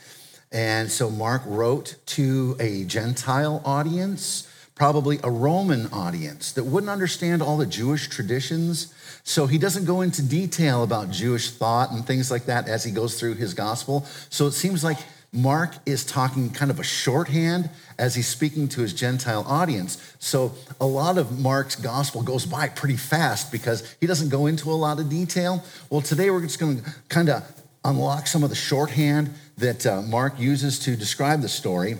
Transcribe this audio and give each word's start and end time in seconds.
And 0.52 0.92
so 0.92 1.10
Mark 1.10 1.42
wrote 1.46 1.96
to 2.08 2.58
a 2.60 2.84
Gentile 2.84 3.62
audience, 3.64 4.46
probably 4.76 5.18
a 5.24 5.32
Roman 5.32 5.88
audience 5.94 6.52
that 6.52 6.66
wouldn't 6.66 6.90
understand 6.90 7.42
all 7.42 7.56
the 7.56 7.66
Jewish 7.66 8.10
traditions. 8.10 8.94
So 9.24 9.48
he 9.48 9.58
doesn't 9.58 9.86
go 9.86 10.02
into 10.02 10.22
detail 10.22 10.84
about 10.84 11.10
Jewish 11.10 11.50
thought 11.50 11.92
and 11.92 12.06
things 12.06 12.30
like 12.30 12.46
that 12.46 12.68
as 12.68 12.84
he 12.84 12.92
goes 12.92 13.18
through 13.18 13.36
his 13.36 13.54
gospel. 13.54 14.06
So 14.30 14.46
it 14.48 14.52
seems 14.52 14.84
like 14.84 14.98
Mark 15.38 15.76
is 15.86 16.04
talking 16.04 16.50
kind 16.50 16.72
of 16.72 16.80
a 16.80 16.84
shorthand 16.84 17.70
as 18.00 18.16
he's 18.16 18.28
speaking 18.28 18.68
to 18.70 18.82
his 18.82 18.92
Gentile 18.92 19.46
audience. 19.48 20.16
So 20.18 20.56
a 20.82 20.86
lot 20.88 21.20
of 21.20 21.40
Mark's 21.40 21.76
gospel 21.76 22.24
goes 22.24 22.46
by 22.48 22.70
pretty 22.70 22.98
fast 22.98 23.52
because 23.52 23.96
he 24.02 24.08
doesn't 24.08 24.30
go 24.30 24.48
into 24.48 24.72
a 24.72 24.74
lot 24.74 25.00
of 25.00 25.10
detail. 25.10 25.64
Well, 25.92 26.02
today 26.02 26.32
we're 26.32 26.42
just 26.42 26.60
going 26.60 26.82
to 26.82 26.92
kind 27.10 27.30
of 27.30 27.44
unlock 27.86 28.26
some 28.26 28.44
of 28.44 28.50
the 28.50 28.56
shorthand 28.56 29.32
that 29.60 29.86
uh, 29.86 30.02
Mark 30.02 30.40
uses 30.40 30.80
to 30.80 30.96
describe 30.96 31.42
the 31.42 31.50
story. 31.50 31.98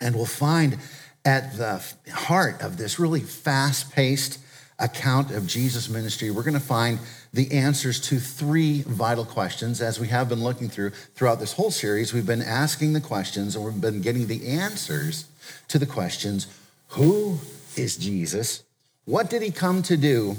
And 0.00 0.14
we'll 0.16 0.24
find 0.24 0.78
at 1.26 1.58
the 1.58 1.84
heart 2.10 2.62
of 2.62 2.78
this 2.78 2.98
really 2.98 3.20
fast 3.20 3.92
paced 3.92 4.38
account 4.78 5.30
of 5.30 5.46
Jesus' 5.46 5.88
ministry, 5.88 6.30
we're 6.30 6.42
going 6.42 6.54
to 6.54 6.60
find 6.60 6.98
the 7.32 7.50
answers 7.52 8.00
to 8.00 8.18
three 8.18 8.82
vital 8.82 9.24
questions 9.24 9.80
as 9.80 9.98
we 9.98 10.08
have 10.08 10.28
been 10.28 10.42
looking 10.42 10.68
through 10.68 10.90
throughout 10.90 11.38
this 11.38 11.54
whole 11.54 11.70
series. 11.70 12.12
We've 12.12 12.26
been 12.26 12.42
asking 12.42 12.92
the 12.92 13.00
questions 13.00 13.56
and 13.56 13.64
we've 13.64 13.80
been 13.80 14.02
getting 14.02 14.26
the 14.26 14.46
answers 14.48 15.26
to 15.68 15.78
the 15.78 15.86
questions 15.86 16.46
Who 16.88 17.38
is 17.76 17.96
Jesus? 17.96 18.64
What 19.04 19.30
did 19.30 19.42
he 19.42 19.50
come 19.50 19.82
to 19.84 19.96
do? 19.96 20.36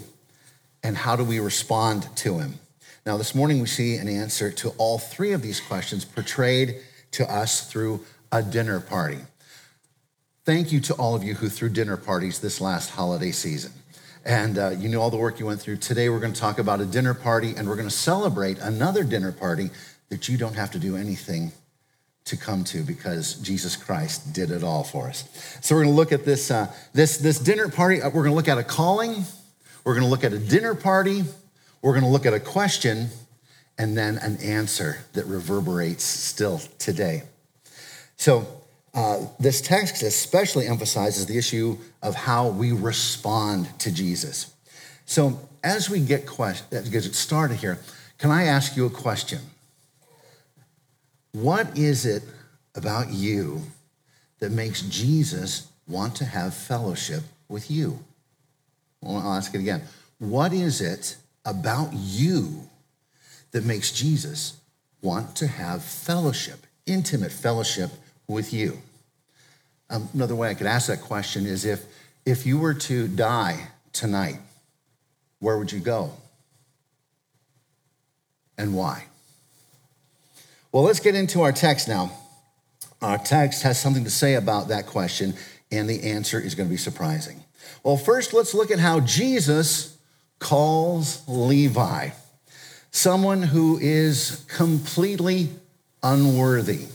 And 0.84 0.96
how 0.96 1.16
do 1.16 1.24
we 1.24 1.40
respond 1.40 2.08
to 2.18 2.38
him? 2.38 2.60
Now, 3.06 3.18
this 3.18 3.34
morning 3.34 3.60
we 3.60 3.68
see 3.68 3.96
an 3.96 4.08
answer 4.08 4.52
to 4.52 4.70
all 4.78 5.00
three 5.00 5.32
of 5.32 5.42
these 5.42 5.60
questions 5.60 6.06
portrayed 6.06 6.78
to 7.12 7.30
us 7.32 7.70
through 7.70 8.06
a 8.32 8.44
dinner 8.44 8.80
party. 8.80 9.20
Thank 10.46 10.72
you 10.72 10.80
to 10.82 10.94
all 10.94 11.16
of 11.16 11.24
you 11.24 11.34
who 11.34 11.50
threw 11.50 11.70
dinner 11.70 11.98
parties 11.98 12.40
this 12.40 12.62
last 12.62 12.92
holiday 12.92 13.32
season 13.32 13.72
and 14.28 14.58
uh, 14.58 14.70
you 14.72 14.90
know 14.90 15.02
all 15.02 15.10
the 15.10 15.18
work 15.18 15.40
you 15.40 15.46
went 15.46 15.62
through. 15.62 15.78
Today, 15.78 16.10
we're 16.10 16.20
going 16.20 16.34
to 16.34 16.40
talk 16.40 16.60
about 16.60 16.82
a 16.82 16.86
dinner 16.86 17.14
party, 17.14 17.56
and 17.56 17.68
we're 17.68 17.78
going 17.78 17.88
to 17.88 17.96
celebrate 17.96 18.60
another 18.60 19.04
dinner 19.04 19.32
party 19.32 19.70
that 20.10 20.28
you 20.28 20.38
don't 20.38 20.56
have 20.56 20.70
to 20.72 20.80
do 20.80 20.98
anything 20.98 21.54
to 22.26 22.36
come 22.36 22.66
to 22.66 22.84
because 22.84 23.36
Jesus 23.36 23.78
Christ 23.78 24.34
did 24.34 24.52
it 24.52 24.64
all 24.64 24.84
for 24.84 25.08
us. 25.08 25.24
So 25.62 25.76
we're 25.76 25.84
going 25.84 25.94
to 25.94 25.98
look 25.98 26.12
at 26.12 26.26
this 26.26 26.52
uh, 26.52 26.72
this 26.94 27.18
this 27.18 27.40
dinner 27.40 27.70
party. 27.70 28.02
Uh, 28.02 28.10
we're 28.10 28.24
going 28.24 28.34
to 28.34 28.36
look 28.36 28.50
at 28.50 28.58
a 28.58 28.64
calling. 28.66 29.24
We're 29.86 29.94
going 29.94 30.04
to 30.04 30.10
look 30.10 30.26
at 30.26 30.34
a 30.34 30.40
dinner 30.40 30.76
party. 30.76 31.24
We're 31.82 31.94
going 31.94 32.04
to 32.04 32.12
look 32.12 32.26
at 32.26 32.34
a 32.34 32.40
question, 32.42 33.08
and 33.78 33.98
then 33.98 34.18
an 34.18 34.38
answer 34.42 34.98
that 35.14 35.26
reverberates 35.26 36.04
still 36.04 36.60
today. 36.80 37.24
So 38.18 38.46
uh, 38.94 39.28
this 39.40 39.62
text 39.62 40.04
especially 40.04 40.68
emphasizes 40.68 41.28
the 41.28 41.38
issue 41.38 41.78
of 42.08 42.16
how 42.16 42.48
we 42.48 42.72
respond 42.72 43.68
to 43.80 43.92
Jesus. 43.92 44.54
So, 45.06 45.40
as 45.62 45.90
we 45.90 46.00
get, 46.00 46.26
get 46.72 47.04
started 47.14 47.58
here, 47.58 47.80
can 48.18 48.32
I 48.32 48.44
ask 48.44 48.78
you 48.78 48.86
a 48.86 48.90
question? 48.90 49.40
What 51.34 51.78
is 51.78 52.06
it 52.06 52.24
about 52.76 53.12
you 53.12 53.62
that 54.40 54.52
makes 54.52 54.82
Jesus 54.84 55.68
want 55.86 56.16
to 56.16 56.26
have 56.26 56.54
fellowship 56.54 57.24
with 57.50 57.70
you? 57.70 58.00
Well, 59.02 59.18
I'll 59.18 59.34
ask 59.34 59.54
it 59.54 59.60
again. 59.60 59.82
What 60.20 60.54
is 60.54 60.80
it 60.80 61.18
about 61.46 61.92
you 61.94 62.70
that 63.52 63.66
makes 63.66 63.92
Jesus 63.92 64.58
want 65.02 65.36
to 65.36 65.48
have 65.48 65.84
fellowship, 65.84 66.66
intimate 66.86 67.34
fellowship 67.34 67.92
with 68.28 68.54
you? 68.54 68.82
Um, 69.90 70.10
another 70.14 70.36
way 70.36 70.50
I 70.50 70.54
could 70.54 70.68
ask 70.68 70.88
that 70.88 71.02
question 71.02 71.46
is 71.46 71.66
if, 71.66 71.86
if 72.26 72.46
you 72.46 72.60
were 72.60 72.74
to 72.74 73.08
die 73.08 73.68
tonight, 73.94 74.38
where 75.40 75.58
would 75.58 75.72
you 75.72 75.80
go? 75.80 76.12
And 78.58 78.76
why? 78.76 79.06
Well, 80.72 80.84
let's 80.84 81.00
get 81.00 81.16
into 81.16 81.42
our 81.42 81.52
text 81.52 81.88
now. 81.88 82.12
Our 83.02 83.18
text 83.18 83.64
has 83.64 83.80
something 83.80 84.04
to 84.04 84.10
say 84.10 84.34
about 84.34 84.70
that 84.70 84.88
question, 84.88 85.36
and 85.72 85.90
the 85.90 86.04
answer 86.04 86.40
is 86.40 86.56
going 86.56 86.68
to 86.68 86.72
be 86.72 86.78
surprising. 86.78 87.44
Well, 87.84 87.98
first, 87.98 88.34
let's 88.34 88.54
look 88.54 88.72
at 88.72 88.80
how 88.80 89.00
Jesus 89.02 89.98
calls 90.40 91.28
Levi, 91.28 92.10
someone 92.92 93.44
who 93.44 93.78
is 93.78 94.44
completely 94.48 95.50
unworthy. 96.04 96.88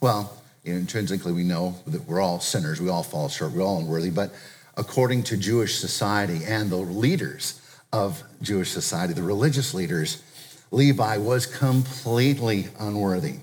Well, 0.00 0.36
intrinsically 0.64 1.32
we 1.32 1.44
know 1.44 1.76
that 1.86 2.06
we're 2.06 2.20
all 2.20 2.40
sinners, 2.40 2.80
we 2.80 2.88
all 2.88 3.02
fall 3.02 3.28
short, 3.28 3.52
we're 3.52 3.62
all 3.62 3.78
unworthy, 3.78 4.10
but 4.10 4.32
according 4.76 5.22
to 5.24 5.36
Jewish 5.36 5.78
society 5.78 6.40
and 6.46 6.70
the 6.70 6.76
leaders 6.76 7.60
of 7.92 8.22
Jewish 8.42 8.70
society, 8.70 9.12
the 9.12 9.22
religious 9.22 9.74
leaders, 9.74 10.22
Levi 10.70 11.18
was 11.18 11.46
completely 11.46 12.68
unworthy. 12.80 13.36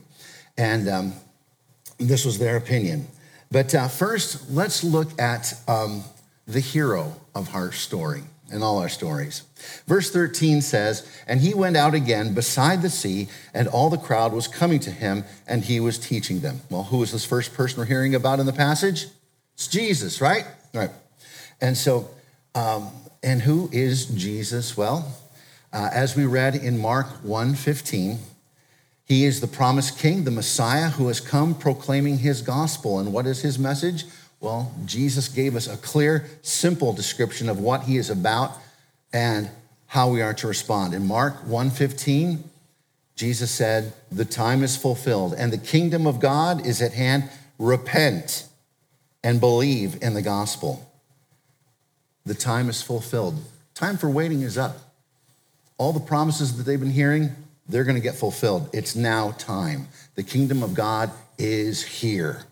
And 0.57 0.89
um, 0.89 1.13
this 1.97 2.25
was 2.25 2.37
their 2.37 2.57
opinion. 2.57 3.07
But 3.49 3.73
uh, 3.73 3.87
first, 3.87 4.49
let's 4.51 4.83
look 4.83 5.19
at 5.19 5.53
um, 5.67 6.03
the 6.47 6.59
hero 6.59 7.15
of 7.33 7.53
our 7.55 7.71
story 7.71 8.23
in 8.51 8.63
all 8.63 8.79
our 8.79 8.89
stories. 8.89 9.43
Verse 9.87 10.11
13 10.11 10.61
says, 10.61 11.07
And 11.27 11.41
he 11.41 11.53
went 11.53 11.77
out 11.77 11.93
again 11.93 12.33
beside 12.33 12.81
the 12.81 12.89
sea, 12.89 13.27
and 13.53 13.67
all 13.67 13.89
the 13.89 13.97
crowd 13.97 14.33
was 14.33 14.47
coming 14.47 14.79
to 14.81 14.91
him, 14.91 15.23
and 15.47 15.63
he 15.63 15.79
was 15.79 15.97
teaching 15.97 16.41
them. 16.41 16.61
Well, 16.69 16.83
who 16.83 16.97
was 16.97 17.11
this 17.11 17.25
first 17.25 17.53
person 17.53 17.79
we're 17.79 17.85
hearing 17.85 18.15
about 18.15 18.39
in 18.39 18.45
the 18.45 18.53
passage? 18.53 19.07
It's 19.53 19.67
Jesus, 19.67 20.21
right? 20.21 20.45
Right. 20.73 20.91
And 21.59 21.77
so, 21.77 22.09
um, 22.55 22.89
and 23.23 23.41
who 23.41 23.69
is 23.71 24.05
Jesus? 24.07 24.75
Well, 24.75 25.15
uh, 25.73 25.89
as 25.93 26.15
we 26.15 26.25
read 26.25 26.55
in 26.55 26.77
Mark 26.77 27.23
1:15, 27.23 28.19
he 29.05 29.25
is 29.25 29.41
the 29.41 29.47
promised 29.47 29.99
king, 29.99 30.23
the 30.23 30.31
Messiah 30.31 30.89
who 30.89 31.07
has 31.07 31.19
come 31.19 31.53
proclaiming 31.53 32.19
his 32.19 32.41
gospel. 32.41 32.99
And 32.99 33.13
what 33.13 33.27
is 33.27 33.41
his 33.41 33.59
message? 33.59 34.05
Well, 34.41 34.73
Jesus 34.87 35.27
gave 35.27 35.55
us 35.55 35.67
a 35.67 35.77
clear, 35.77 36.27
simple 36.41 36.93
description 36.93 37.47
of 37.47 37.59
what 37.59 37.83
he 37.83 37.97
is 37.97 38.09
about 38.09 38.57
and 39.13 39.49
how 39.85 40.09
we 40.09 40.23
are 40.23 40.33
to 40.33 40.47
respond. 40.47 40.95
In 40.95 41.05
Mark 41.05 41.45
1:15, 41.45 42.43
Jesus 43.15 43.51
said, 43.51 43.93
"The 44.11 44.25
time 44.25 44.63
is 44.63 44.75
fulfilled 44.75 45.35
and 45.35 45.53
the 45.53 45.59
kingdom 45.59 46.07
of 46.07 46.19
God 46.19 46.65
is 46.65 46.81
at 46.81 46.93
hand. 46.93 47.29
Repent 47.59 48.45
and 49.23 49.39
believe 49.39 50.01
in 50.01 50.15
the 50.15 50.23
gospel." 50.23 50.89
The 52.25 52.33
time 52.33 52.67
is 52.67 52.81
fulfilled. 52.81 53.43
Time 53.75 53.97
for 53.97 54.09
waiting 54.09 54.41
is 54.41 54.57
up. 54.57 54.91
All 55.77 55.93
the 55.93 55.99
promises 55.99 56.57
that 56.57 56.63
they've 56.63 56.79
been 56.79 56.91
hearing, 56.91 57.35
they're 57.69 57.83
going 57.83 57.95
to 57.95 58.01
get 58.01 58.15
fulfilled. 58.15 58.69
It's 58.73 58.95
now 58.95 59.31
time. 59.37 59.87
The 60.15 60.23
kingdom 60.23 60.63
of 60.63 60.73
God 60.73 61.11
is 61.37 61.83
here 61.83 62.45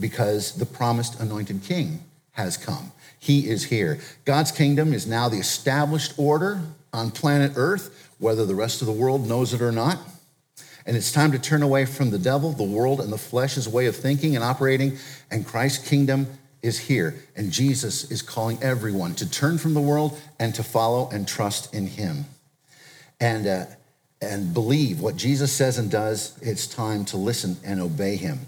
because 0.00 0.54
the 0.54 0.66
promised 0.66 1.20
anointed 1.20 1.62
king 1.62 2.02
has 2.32 2.56
come. 2.56 2.92
He 3.18 3.48
is 3.48 3.64
here. 3.64 4.00
God's 4.24 4.52
kingdom 4.52 4.92
is 4.94 5.06
now 5.06 5.28
the 5.28 5.38
established 5.38 6.14
order 6.16 6.60
on 6.92 7.10
planet 7.10 7.52
Earth, 7.56 8.10
whether 8.18 8.46
the 8.46 8.54
rest 8.54 8.80
of 8.80 8.86
the 8.86 8.92
world 8.92 9.28
knows 9.28 9.52
it 9.52 9.60
or 9.60 9.72
not. 9.72 9.98
And 10.86 10.96
it's 10.96 11.12
time 11.12 11.32
to 11.32 11.38
turn 11.38 11.62
away 11.62 11.84
from 11.84 12.10
the 12.10 12.18
devil, 12.18 12.52
the 12.52 12.64
world, 12.64 13.00
and 13.00 13.12
the 13.12 13.18
flesh's 13.18 13.68
way 13.68 13.86
of 13.86 13.94
thinking 13.94 14.34
and 14.34 14.44
operating. 14.44 14.96
And 15.30 15.46
Christ's 15.46 15.86
kingdom 15.86 16.26
is 16.62 16.78
here. 16.78 17.14
And 17.36 17.50
Jesus 17.50 18.10
is 18.10 18.22
calling 18.22 18.58
everyone 18.62 19.14
to 19.16 19.30
turn 19.30 19.58
from 19.58 19.74
the 19.74 19.80
world 19.80 20.18
and 20.38 20.54
to 20.54 20.62
follow 20.62 21.08
and 21.10 21.28
trust 21.28 21.74
in 21.74 21.86
him. 21.86 22.24
And, 23.20 23.46
uh, 23.46 23.66
and 24.22 24.54
believe 24.54 25.00
what 25.00 25.16
Jesus 25.16 25.52
says 25.52 25.78
and 25.78 25.90
does. 25.90 26.38
It's 26.40 26.66
time 26.66 27.04
to 27.06 27.16
listen 27.16 27.58
and 27.64 27.80
obey 27.80 28.16
him. 28.16 28.40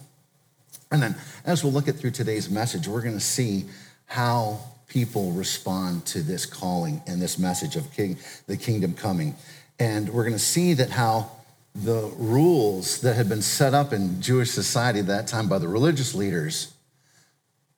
And 0.93 1.03
then, 1.03 1.17
as 1.47 1.65
we'll 1.65 1.73
look 1.73 1.89
at 1.89 1.97
through 1.97 2.11
today's 2.11 2.51
message, 2.51 2.87
we're 2.87 3.01
going 3.01 3.15
to 3.15 3.21
see 3.21 3.65
how 4.05 4.61
people 4.89 5.33
respond 5.33 6.05
to 6.05 6.23
this 6.23 6.45
calling 6.45 7.01
and 7.07 7.21
this 7.21 7.39
message 7.39 7.77
of 7.77 7.91
king, 7.95 8.19
the 8.47 8.59
kingdom 8.59 8.93
coming. 8.93 9.35
And 9.81 10.11
we're 10.11 10.25
going 10.25 10.35
to 10.35 10.39
see 10.39 10.75
that 10.75 10.91
how 10.91 11.31
the 11.75 12.13
rules 12.19 13.01
that 13.01 13.17
had 13.17 13.27
been 13.27 13.41
set 13.41 13.73
up 13.73 13.95
in 13.95 14.21
Jewish 14.21 14.51
society 14.51 14.99
at 14.99 15.07
that 15.07 15.27
time 15.27 15.49
by 15.49 15.59
the 15.59 15.67
religious 15.67 16.15
leaders 16.15 16.75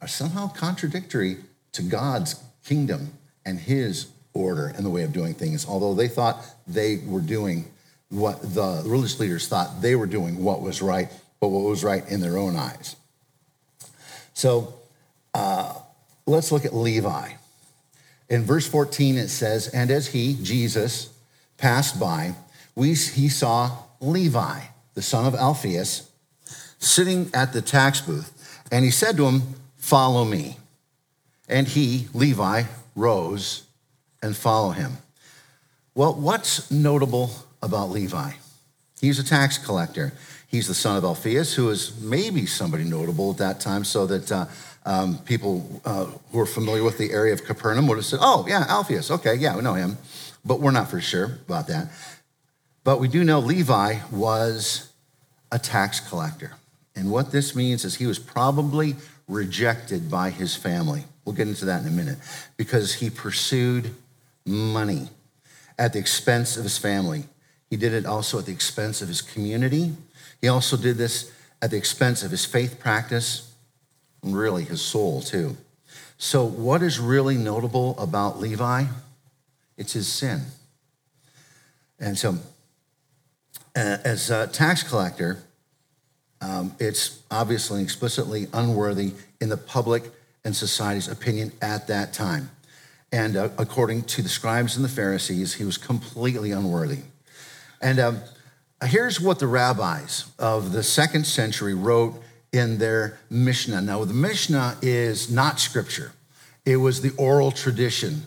are 0.00 0.08
somehow 0.08 0.48
contradictory 0.48 1.36
to 1.70 1.82
God's 1.82 2.42
kingdom 2.64 3.12
and 3.46 3.60
his 3.60 4.08
order 4.32 4.72
and 4.76 4.84
the 4.84 4.90
way 4.90 5.04
of 5.04 5.12
doing 5.12 5.34
things, 5.34 5.64
although 5.68 5.94
they 5.94 6.08
thought 6.08 6.44
they 6.66 6.96
were 7.06 7.20
doing 7.20 7.70
what 8.08 8.42
the 8.42 8.82
religious 8.84 9.20
leaders 9.20 9.46
thought 9.46 9.80
they 9.80 9.94
were 9.94 10.06
doing 10.06 10.42
what 10.42 10.60
was 10.60 10.82
right, 10.82 11.08
but 11.38 11.48
what 11.48 11.62
was 11.62 11.84
right 11.84 12.06
in 12.08 12.20
their 12.20 12.36
own 12.36 12.56
eyes. 12.56 12.96
So 14.34 14.74
uh, 15.32 15.74
let's 16.26 16.52
look 16.52 16.64
at 16.64 16.74
Levi. 16.74 17.32
In 18.28 18.42
verse 18.44 18.66
14, 18.66 19.16
it 19.16 19.28
says, 19.28 19.68
And 19.68 19.90
as 19.90 20.08
he, 20.08 20.36
Jesus, 20.42 21.10
passed 21.56 21.98
by, 21.98 22.34
we, 22.74 22.88
he 22.88 23.28
saw 23.28 23.70
Levi, 24.00 24.60
the 24.94 25.02
son 25.02 25.26
of 25.26 25.34
Alphaeus, 25.34 26.10
sitting 26.78 27.30
at 27.32 27.52
the 27.52 27.62
tax 27.62 28.00
booth. 28.00 28.30
And 28.70 28.84
he 28.84 28.90
said 28.90 29.16
to 29.16 29.26
him, 29.26 29.42
Follow 29.76 30.24
me. 30.24 30.56
And 31.48 31.68
he, 31.68 32.08
Levi, 32.14 32.64
rose 32.96 33.64
and 34.22 34.34
followed 34.34 34.72
him. 34.72 34.98
Well, 35.94 36.14
what's 36.14 36.70
notable 36.70 37.30
about 37.62 37.90
Levi? 37.90 38.32
He's 39.00 39.18
a 39.18 39.24
tax 39.24 39.58
collector. 39.58 40.14
He's 40.54 40.68
the 40.68 40.74
son 40.74 40.96
of 40.96 41.02
Alphaeus, 41.02 41.52
who 41.52 41.68
is 41.70 42.00
maybe 42.00 42.46
somebody 42.46 42.84
notable 42.84 43.32
at 43.32 43.38
that 43.38 43.58
time, 43.58 43.82
so 43.82 44.06
that 44.06 44.30
uh, 44.30 44.46
um, 44.86 45.18
people 45.24 45.80
uh, 45.84 46.04
who 46.30 46.38
are 46.38 46.46
familiar 46.46 46.84
with 46.84 46.96
the 46.96 47.10
area 47.10 47.32
of 47.32 47.42
Capernaum 47.42 47.88
would 47.88 47.96
have 47.96 48.04
said, 48.04 48.20
Oh, 48.22 48.46
yeah, 48.48 48.64
Alphaeus. 48.68 49.10
Okay, 49.10 49.34
yeah, 49.34 49.56
we 49.56 49.62
know 49.62 49.74
him. 49.74 49.98
But 50.44 50.60
we're 50.60 50.70
not 50.70 50.88
for 50.88 51.00
sure 51.00 51.24
about 51.48 51.66
that. 51.66 51.88
But 52.84 53.00
we 53.00 53.08
do 53.08 53.24
know 53.24 53.40
Levi 53.40 53.98
was 54.12 54.92
a 55.50 55.58
tax 55.58 55.98
collector. 55.98 56.52
And 56.94 57.10
what 57.10 57.32
this 57.32 57.56
means 57.56 57.84
is 57.84 57.96
he 57.96 58.06
was 58.06 58.20
probably 58.20 58.94
rejected 59.26 60.08
by 60.08 60.30
his 60.30 60.54
family. 60.54 61.02
We'll 61.24 61.34
get 61.34 61.48
into 61.48 61.64
that 61.64 61.82
in 61.82 61.88
a 61.88 61.90
minute 61.90 62.18
because 62.56 62.94
he 62.94 63.10
pursued 63.10 63.92
money 64.46 65.08
at 65.80 65.94
the 65.94 65.98
expense 65.98 66.56
of 66.56 66.62
his 66.62 66.78
family. 66.78 67.24
He 67.70 67.76
did 67.76 67.92
it 67.92 68.06
also 68.06 68.38
at 68.38 68.46
the 68.46 68.52
expense 68.52 69.02
of 69.02 69.08
his 69.08 69.20
community. 69.20 69.96
He 70.44 70.48
also 70.48 70.76
did 70.76 70.98
this 70.98 71.32
at 71.62 71.70
the 71.70 71.78
expense 71.78 72.22
of 72.22 72.30
his 72.30 72.44
faith 72.44 72.78
practice 72.78 73.50
and 74.22 74.36
really 74.36 74.62
his 74.62 74.82
soul, 74.82 75.22
too. 75.22 75.56
So, 76.18 76.44
what 76.44 76.82
is 76.82 77.00
really 77.00 77.38
notable 77.38 77.98
about 77.98 78.40
Levi? 78.40 78.84
It's 79.78 79.94
his 79.94 80.06
sin. 80.06 80.42
And 81.98 82.18
so, 82.18 82.36
as 83.74 84.28
a 84.28 84.46
tax 84.46 84.82
collector, 84.82 85.38
um, 86.42 86.74
it's 86.78 87.22
obviously 87.30 87.82
explicitly 87.82 88.46
unworthy 88.52 89.12
in 89.40 89.48
the 89.48 89.56
public 89.56 90.12
and 90.44 90.54
society's 90.54 91.08
opinion 91.08 91.52
at 91.62 91.86
that 91.86 92.12
time. 92.12 92.50
And 93.10 93.34
uh, 93.34 93.48
according 93.56 94.02
to 94.02 94.20
the 94.20 94.28
scribes 94.28 94.76
and 94.76 94.84
the 94.84 94.90
Pharisees, 94.90 95.54
he 95.54 95.64
was 95.64 95.78
completely 95.78 96.50
unworthy. 96.50 97.00
And 97.80 97.98
um, 97.98 98.20
here's 98.82 99.20
what 99.20 99.38
the 99.38 99.46
rabbis 99.46 100.30
of 100.38 100.72
the 100.72 100.82
second 100.82 101.26
century 101.26 101.74
wrote 101.74 102.22
in 102.52 102.78
their 102.78 103.18
Mishnah. 103.30 103.80
Now, 103.80 104.04
the 104.04 104.14
Mishnah 104.14 104.78
is 104.82 105.30
not 105.30 105.60
scripture, 105.60 106.12
it 106.64 106.76
was 106.76 107.00
the 107.00 107.12
oral 107.16 107.50
tradition 107.50 108.26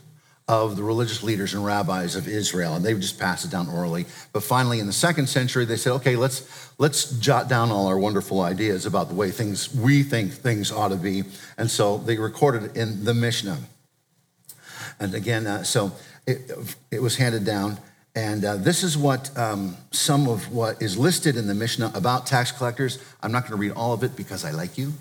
of 0.49 0.77
the 0.77 0.83
religious 0.83 1.23
leaders 1.23 1.53
and 1.53 1.65
rabbis 1.65 2.15
of 2.15 2.25
Israel, 2.25 2.75
and 2.75 2.85
they 2.85 2.93
would 2.93 3.01
just 3.01 3.19
pass 3.19 3.43
it 3.43 3.51
down 3.51 3.67
orally. 3.67 4.05
But 4.31 4.43
finally, 4.43 4.79
in 4.79 4.87
the 4.87 4.93
second 4.93 5.27
century, 5.27 5.65
they 5.65 5.75
said, 5.75 5.91
okay, 5.93 6.15
let's, 6.15 6.71
let's 6.77 7.11
jot 7.19 7.49
down 7.49 7.69
all 7.69 7.87
our 7.87 7.99
wonderful 7.99 8.39
ideas 8.39 8.85
about 8.85 9.09
the 9.09 9.15
way 9.15 9.29
things 9.29 9.75
we 9.75 10.03
think 10.03 10.31
things 10.31 10.71
ought 10.71 10.89
to 10.89 10.95
be. 10.95 11.23
And 11.57 11.69
so 11.69 11.97
they 11.97 12.17
recorded 12.17 12.63
it 12.63 12.77
in 12.77 13.03
the 13.03 13.13
Mishnah. 13.13 13.57
And 15.01 15.13
again, 15.13 15.45
uh, 15.47 15.63
so 15.63 15.91
it, 16.25 16.49
it 16.91 17.01
was 17.01 17.17
handed 17.17 17.43
down. 17.43 17.77
And 18.17 18.43
uh, 18.43 18.57
this 18.57 18.81
is 18.81 18.97
what 18.97 19.29
um, 19.37 19.77
some 19.91 20.27
of 20.27 20.51
what 20.51 20.81
is 20.81 20.97
listed 20.97 21.37
in 21.37 21.45
the 21.45 21.53
Mishnah 21.53 21.91
about 21.93 22.25
tax 22.25 22.51
collectors. 22.51 22.97
I'm 23.21 23.31
not 23.31 23.43
going 23.43 23.51
to 23.51 23.57
read 23.57 23.73
all 23.73 23.93
of 23.93 24.01
it 24.01 24.15
because 24.15 24.43
I 24.43 24.49
like 24.49 24.75
you. 24.75 24.93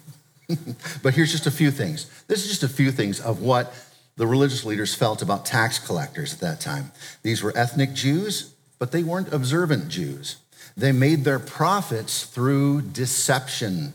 but 1.02 1.14
here's 1.14 1.32
just 1.32 1.46
a 1.46 1.50
few 1.50 1.70
things. 1.70 2.10
This 2.28 2.42
is 2.42 2.50
just 2.50 2.62
a 2.62 2.68
few 2.68 2.92
things 2.92 3.18
of 3.18 3.40
what 3.40 3.72
the 4.16 4.26
religious 4.26 4.66
leaders 4.66 4.94
felt 4.94 5.22
about 5.22 5.46
tax 5.46 5.78
collectors 5.78 6.34
at 6.34 6.40
that 6.40 6.60
time. 6.60 6.92
These 7.22 7.42
were 7.42 7.56
ethnic 7.56 7.94
Jews, 7.94 8.52
but 8.78 8.92
they 8.92 9.02
weren't 9.02 9.32
observant 9.32 9.88
Jews. 9.88 10.36
They 10.76 10.92
made 10.92 11.24
their 11.24 11.38
profits 11.38 12.24
through 12.24 12.82
deception. 12.82 13.94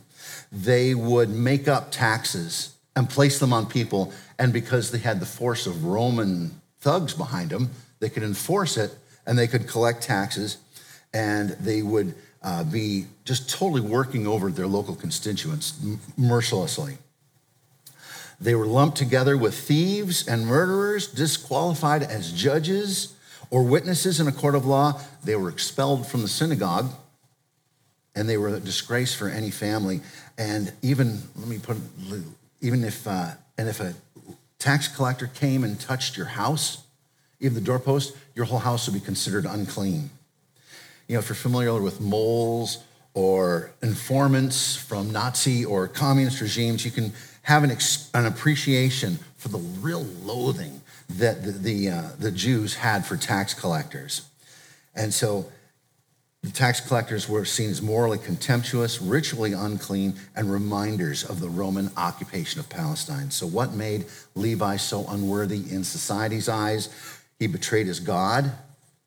They 0.51 0.95
would 0.95 1.29
make 1.29 1.67
up 1.67 1.91
taxes 1.91 2.73
and 2.95 3.07
place 3.07 3.37
them 3.37 3.53
on 3.53 3.67
people. 3.67 4.13
And 4.39 4.51
because 4.51 4.89
they 4.89 4.97
had 4.97 5.19
the 5.19 5.27
force 5.27 5.67
of 5.67 5.85
Roman 5.85 6.59
thugs 6.79 7.13
behind 7.13 7.51
them, 7.51 7.69
they 7.99 8.09
could 8.09 8.23
enforce 8.23 8.77
it 8.77 8.95
and 9.25 9.37
they 9.37 9.47
could 9.47 9.67
collect 9.67 10.03
taxes 10.03 10.57
and 11.13 11.51
they 11.51 11.81
would 11.81 12.15
uh, 12.43 12.63
be 12.63 13.05
just 13.25 13.49
totally 13.49 13.81
working 13.81 14.27
over 14.27 14.49
their 14.49 14.67
local 14.67 14.95
constituents 14.95 15.79
mercilessly. 16.17 16.97
They 18.39 18.55
were 18.55 18.65
lumped 18.65 18.97
together 18.97 19.37
with 19.37 19.53
thieves 19.53 20.27
and 20.27 20.47
murderers, 20.47 21.07
disqualified 21.07 22.01
as 22.01 22.31
judges 22.31 23.13
or 23.51 23.63
witnesses 23.63 24.19
in 24.19 24.27
a 24.27 24.31
court 24.31 24.55
of 24.55 24.65
law. 24.65 24.99
They 25.23 25.35
were 25.35 25.49
expelled 25.49 26.07
from 26.07 26.23
the 26.23 26.27
synagogue 26.27 26.91
and 28.15 28.27
they 28.27 28.37
were 28.37 28.49
a 28.49 28.59
disgrace 28.59 29.13
for 29.13 29.29
any 29.29 29.51
family. 29.51 30.01
And 30.37 30.73
even, 30.81 31.21
let 31.35 31.47
me 31.47 31.59
put, 31.59 31.77
even 32.61 32.83
if, 32.83 33.07
uh, 33.07 33.31
and 33.57 33.69
if 33.69 33.79
a 33.79 33.93
tax 34.57 34.87
collector 34.87 35.27
came 35.27 35.63
and 35.63 35.79
touched 35.79 36.17
your 36.17 36.25
house, 36.25 36.83
even 37.41 37.55
the 37.55 37.61
doorpost, 37.61 38.15
your 38.35 38.45
whole 38.45 38.59
house 38.59 38.87
would 38.87 38.93
be 38.93 39.05
considered 39.05 39.45
unclean. 39.45 40.09
You 41.07 41.15
know, 41.15 41.19
if 41.19 41.27
you're 41.27 41.35
familiar 41.35 41.81
with 41.81 41.99
moles 41.99 42.83
or 43.13 43.71
informants 43.81 44.75
from 44.75 45.11
Nazi 45.11 45.65
or 45.65 45.87
communist 45.87 46.39
regimes, 46.39 46.85
you 46.85 46.91
can 46.91 47.11
have 47.41 47.63
an, 47.63 47.75
an 48.13 48.25
appreciation 48.27 49.19
for 49.35 49.49
the 49.49 49.57
real 49.57 50.03
loathing 50.23 50.81
that 51.09 51.43
the, 51.43 51.51
the, 51.51 51.89
uh, 51.89 52.09
the 52.19 52.31
Jews 52.31 52.75
had 52.75 53.05
for 53.05 53.17
tax 53.17 53.53
collectors. 53.53 54.21
And 54.95 55.13
so 55.13 55.47
the 56.43 56.51
tax 56.51 56.79
collectors 56.79 57.29
were 57.29 57.45
seen 57.45 57.69
as 57.69 57.81
morally 57.81 58.17
contemptuous, 58.17 58.99
ritually 58.99 59.53
unclean, 59.53 60.15
and 60.35 60.51
reminders 60.51 61.23
of 61.23 61.39
the 61.39 61.49
Roman 61.49 61.91
occupation 61.97 62.59
of 62.59 62.67
Palestine. 62.67 63.29
So, 63.29 63.45
what 63.45 63.73
made 63.73 64.05
Levi 64.33 64.77
so 64.77 65.05
unworthy 65.07 65.57
in 65.69 65.83
society's 65.83 66.49
eyes? 66.49 66.89
He 67.41 67.47
betrayed 67.47 67.87
his 67.87 67.99
God 67.99 68.51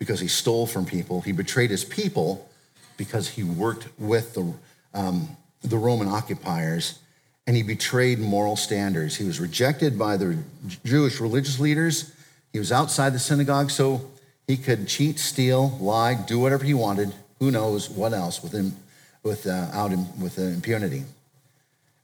because 0.00 0.18
he 0.18 0.26
stole 0.26 0.66
from 0.66 0.86
people, 0.86 1.20
he 1.20 1.30
betrayed 1.30 1.70
his 1.70 1.84
people 1.84 2.50
because 2.96 3.28
he 3.28 3.44
worked 3.44 3.86
with 3.96 4.34
the, 4.34 4.52
um, 4.92 5.28
the 5.62 5.78
Roman 5.78 6.08
occupiers 6.08 6.98
and 7.46 7.56
he 7.56 7.62
betrayed 7.62 8.18
moral 8.18 8.56
standards. 8.56 9.14
He 9.14 9.24
was 9.24 9.38
rejected 9.38 9.96
by 9.96 10.16
the 10.16 10.36
Jewish 10.84 11.20
religious 11.20 11.60
leaders. 11.60 12.12
He 12.52 12.58
was 12.58 12.72
outside 12.72 13.12
the 13.12 13.20
synagogue, 13.20 13.70
so 13.70 14.10
he 14.48 14.56
could 14.56 14.88
cheat, 14.88 15.20
steal, 15.20 15.78
lie, 15.80 16.14
do 16.14 16.40
whatever 16.40 16.64
he 16.64 16.74
wanted. 16.74 17.14
Who 17.38 17.52
knows 17.52 17.88
what 17.88 18.12
else 18.12 18.42
with 18.42 18.50
him, 18.50 18.74
with 19.22 19.46
uh, 19.46 19.68
out 19.72 19.92
in, 19.92 20.08
with 20.20 20.40
uh, 20.40 20.42
impunity. 20.42 21.04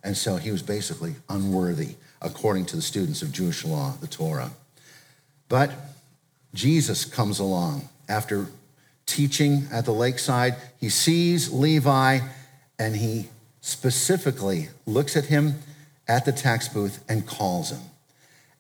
And 0.05 0.17
so 0.17 0.37
he 0.37 0.53
was 0.53 0.63
basically 0.63 1.17
unworthy, 1.29 1.97
according 2.23 2.67
to 2.67 2.77
the 2.77 2.83
students 2.83 3.21
of 3.21 3.33
Jewish 3.33 3.65
law, 3.65 3.95
the 4.01 4.07
Torah. 4.07 4.53
But 5.49 5.73
Jesus 6.55 7.05
comes 7.05 7.39
along 7.39 7.89
after 8.09 8.47
teaching 9.07 9.67
at 9.73 9.85
the 9.85 9.93
lakeside. 9.93 10.57
He 10.79 10.89
sees 10.89 11.53
Levi 11.53 12.21
and 12.79 12.97
he 12.97 13.29
specifically 13.61 14.69
looks 14.87 15.17
at 15.17 15.27
him 15.27 15.55
at 16.09 16.25
the 16.25 16.33
tax 16.33 16.69
booth 16.69 17.05
and 17.09 17.27
calls 17.27 17.71
him. 17.71 17.81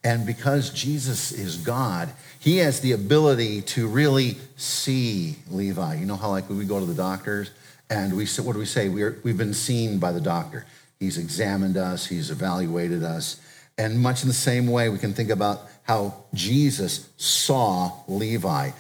And 0.03 0.25
because 0.25 0.71
Jesus 0.71 1.31
is 1.31 1.59
God, 1.59 2.09
he 2.39 2.59
has 2.59 2.81
the 2.81 2.93
ability 2.93 3.63
to 3.63 3.87
really 3.87 4.37
see 4.57 5.37
Levi. 5.51 5.97
You 5.97 6.07
know 6.07 6.17
how, 6.17 6.31
like, 6.31 6.49
we 6.49 6.65
go 6.65 6.81
to 6.81 6.87
the 6.87 6.95
doctors 6.95 7.51
and 7.91 8.17
we 8.17 8.25
say, 8.25 8.43
what 8.43 8.55
do 8.55 8.59
we 8.59 8.67
say? 8.67 8.89
We're, 8.89 9.19
we've 9.25 9.37
been 9.37 9.53
seen 9.53 9.99
by 9.99 10.13
the 10.13 10.21
doctor. 10.21 10.65
He's 10.99 11.19
examined 11.19 11.77
us, 11.77 12.07
he's 12.07 12.31
evaluated 12.31 13.03
us. 13.03 13.41
And 13.77 13.99
much 13.99 14.23
in 14.23 14.29
the 14.29 14.35
same 14.35 14.67
way, 14.69 14.89
we 14.89 14.99
can 14.99 15.13
think 15.13 15.31
about 15.31 15.63
how 15.91 16.15
Jesus 16.33 17.09
saw 17.17 17.91
Levi. 18.07 18.71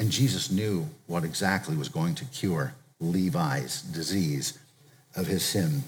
And 0.00 0.10
Jesus 0.10 0.50
knew 0.50 0.88
what 1.06 1.24
exactly 1.24 1.76
was 1.76 1.90
going 1.90 2.14
to 2.14 2.24
cure 2.24 2.72
Levi's 3.00 3.82
disease 3.82 4.58
of 5.14 5.26
his 5.26 5.44
sin. 5.44 5.82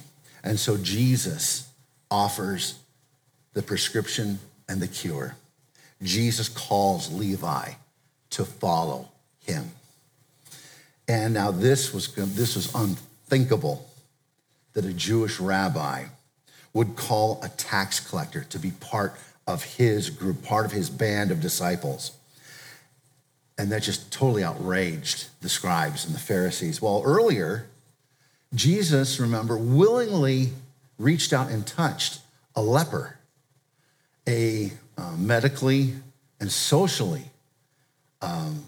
And 0.44 0.60
so 0.60 0.76
Jesus 0.76 1.72
offers 2.10 2.78
the 3.54 3.62
prescription 3.62 4.38
and 4.68 4.82
the 4.82 4.86
cure. 4.86 5.34
Jesus 6.02 6.50
calls 6.50 7.10
Levi 7.10 7.70
to 8.28 8.44
follow 8.44 9.08
him. 9.46 9.70
And 11.08 11.32
now 11.32 11.52
this 11.52 11.94
was, 11.94 12.14
this 12.14 12.54
was 12.54 12.74
unthinkable 12.74 13.88
that 14.74 14.84
a 14.84 14.92
Jewish 14.92 15.40
rabbi 15.40 16.04
would 16.74 16.96
call 16.96 17.40
a 17.42 17.48
tax 17.48 17.98
collector 17.98 18.44
to 18.50 18.58
be 18.58 18.72
part 18.72 19.14
of 19.48 19.64
his 19.64 20.10
group, 20.10 20.44
part 20.44 20.66
of 20.66 20.72
his 20.72 20.90
band 20.90 21.30
of 21.30 21.40
disciples. 21.40 22.12
And 23.56 23.72
that 23.72 23.82
just 23.82 24.12
totally 24.12 24.44
outraged 24.44 25.28
the 25.40 25.48
scribes 25.48 26.04
and 26.04 26.14
the 26.14 26.20
Pharisees. 26.20 26.80
Well, 26.80 27.02
earlier, 27.04 27.66
Jesus, 28.54 29.18
remember, 29.18 29.56
willingly 29.56 30.50
reached 30.98 31.32
out 31.32 31.50
and 31.50 31.66
touched 31.66 32.20
a 32.54 32.62
leper, 32.62 33.16
a 34.28 34.70
uh, 34.98 35.16
medically 35.16 35.94
and 36.38 36.52
socially 36.52 37.24
um, 38.20 38.64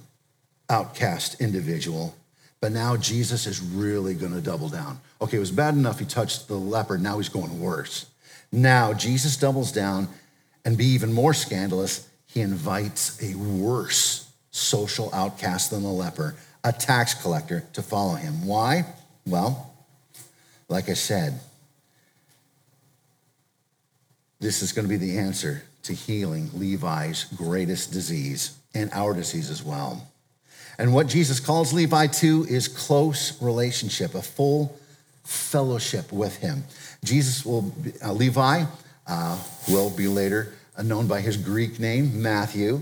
outcast 0.70 1.42
individual. 1.42 2.16
But 2.60 2.72
now 2.72 2.96
Jesus 2.96 3.46
is 3.46 3.60
really 3.60 4.14
going 4.14 4.32
to 4.32 4.40
double 4.40 4.70
down. 4.70 5.00
Okay, 5.20 5.36
it 5.36 5.40
was 5.40 5.50
bad 5.50 5.74
enough 5.74 5.98
he 5.98 6.06
touched 6.06 6.48
the 6.48 6.54
leper, 6.54 6.96
now 6.96 7.18
he's 7.18 7.28
going 7.28 7.60
worse. 7.60 8.06
Now 8.50 8.94
Jesus 8.94 9.36
doubles 9.36 9.72
down 9.72 10.08
and 10.64 10.76
be 10.76 10.86
even 10.86 11.12
more 11.12 11.34
scandalous, 11.34 12.08
he 12.26 12.40
invites 12.40 13.22
a 13.22 13.34
worse 13.36 14.30
social 14.50 15.10
outcast 15.12 15.70
than 15.70 15.82
the 15.82 15.88
leper, 15.88 16.36
a 16.64 16.72
tax 16.72 17.14
collector, 17.14 17.64
to 17.72 17.82
follow 17.82 18.14
him. 18.14 18.46
Why? 18.46 18.84
Well, 19.26 19.74
like 20.68 20.88
I 20.88 20.94
said, 20.94 21.40
this 24.40 24.62
is 24.62 24.72
going 24.72 24.86
to 24.86 24.88
be 24.88 24.96
the 24.96 25.18
answer 25.18 25.62
to 25.82 25.92
healing 25.92 26.50
Levi's 26.54 27.24
greatest 27.36 27.92
disease 27.92 28.56
and 28.74 28.90
our 28.92 29.14
disease 29.14 29.50
as 29.50 29.62
well. 29.62 30.06
And 30.78 30.94
what 30.94 31.08
Jesus 31.08 31.40
calls 31.40 31.72
Levi 31.72 32.06
to 32.06 32.46
is 32.48 32.68
close 32.68 33.40
relationship, 33.42 34.14
a 34.14 34.22
full 34.22 34.78
fellowship 35.24 36.10
with 36.12 36.38
him. 36.38 36.64
Jesus 37.04 37.44
will, 37.44 37.74
uh, 38.02 38.12
Levi 38.12 38.64
uh, 39.10 39.36
will 39.68 39.90
be 39.90 40.08
later 40.08 40.54
known 40.82 41.06
by 41.06 41.20
his 41.20 41.36
Greek 41.36 41.78
name, 41.78 42.22
Matthew, 42.22 42.80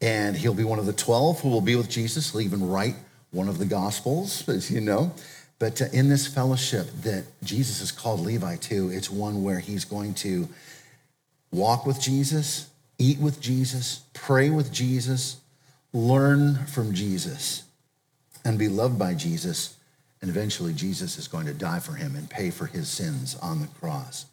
and 0.00 0.36
he'll 0.36 0.54
be 0.54 0.64
one 0.64 0.78
of 0.78 0.86
the 0.86 0.92
12 0.92 1.40
who 1.40 1.48
will 1.48 1.60
be 1.60 1.76
with 1.76 1.90
Jesus. 1.90 2.32
He'll 2.32 2.40
even 2.40 2.68
write 2.68 2.94
one 3.30 3.48
of 3.48 3.58
the 3.58 3.66
Gospels, 3.66 4.48
as 4.48 4.70
you 4.70 4.80
know. 4.80 5.12
But 5.58 5.80
uh, 5.80 5.86
in 5.92 6.08
this 6.08 6.26
fellowship 6.26 6.86
that 7.02 7.24
Jesus 7.42 7.80
has 7.80 7.90
called 7.90 8.20
Levi 8.20 8.56
to, 8.56 8.90
it's 8.90 9.10
one 9.10 9.42
where 9.42 9.58
he's 9.58 9.84
going 9.84 10.14
to 10.14 10.48
walk 11.50 11.86
with 11.86 12.00
Jesus, 12.00 12.68
eat 12.98 13.18
with 13.18 13.40
Jesus, 13.40 14.02
pray 14.12 14.50
with 14.50 14.72
Jesus, 14.72 15.40
learn 15.92 16.66
from 16.66 16.94
Jesus, 16.94 17.64
and 18.44 18.58
be 18.58 18.68
loved 18.68 18.98
by 18.98 19.14
Jesus. 19.14 19.76
And 20.20 20.30
eventually, 20.30 20.72
Jesus 20.72 21.18
is 21.18 21.28
going 21.28 21.46
to 21.46 21.54
die 21.54 21.80
for 21.80 21.92
him 21.92 22.16
and 22.16 22.28
pay 22.28 22.50
for 22.50 22.66
his 22.66 22.88
sins 22.88 23.36
on 23.42 23.60
the 23.60 23.66
cross. 23.66 24.26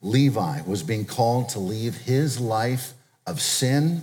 Levi 0.00 0.62
was 0.62 0.82
being 0.82 1.04
called 1.04 1.48
to 1.50 1.58
leave 1.58 1.96
his 1.96 2.38
life 2.38 2.92
of 3.26 3.40
sin 3.40 4.02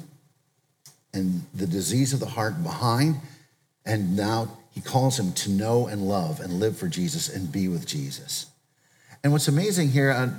and 1.14 1.44
the 1.54 1.68
disease 1.68 2.14
of 2.14 2.20
the 2.20 2.26
heart 2.26 2.62
behind. 2.62 3.16
And 3.86 4.16
now 4.16 4.58
he 4.72 4.82
calls 4.82 5.18
him 5.18 5.32
to 5.34 5.50
know 5.50 5.88
and 5.88 6.02
love 6.02 6.40
and 6.40 6.60
live 6.60 6.78
for 6.78 6.88
Jesus 6.88 7.34
and 7.34 7.52
be 7.52 7.68
with 7.68 7.88
Jesus. 7.88 8.48
And 9.24 9.32
what's 9.32 9.48
amazing 9.48 9.90
here, 9.90 10.12
uh, 10.12 10.30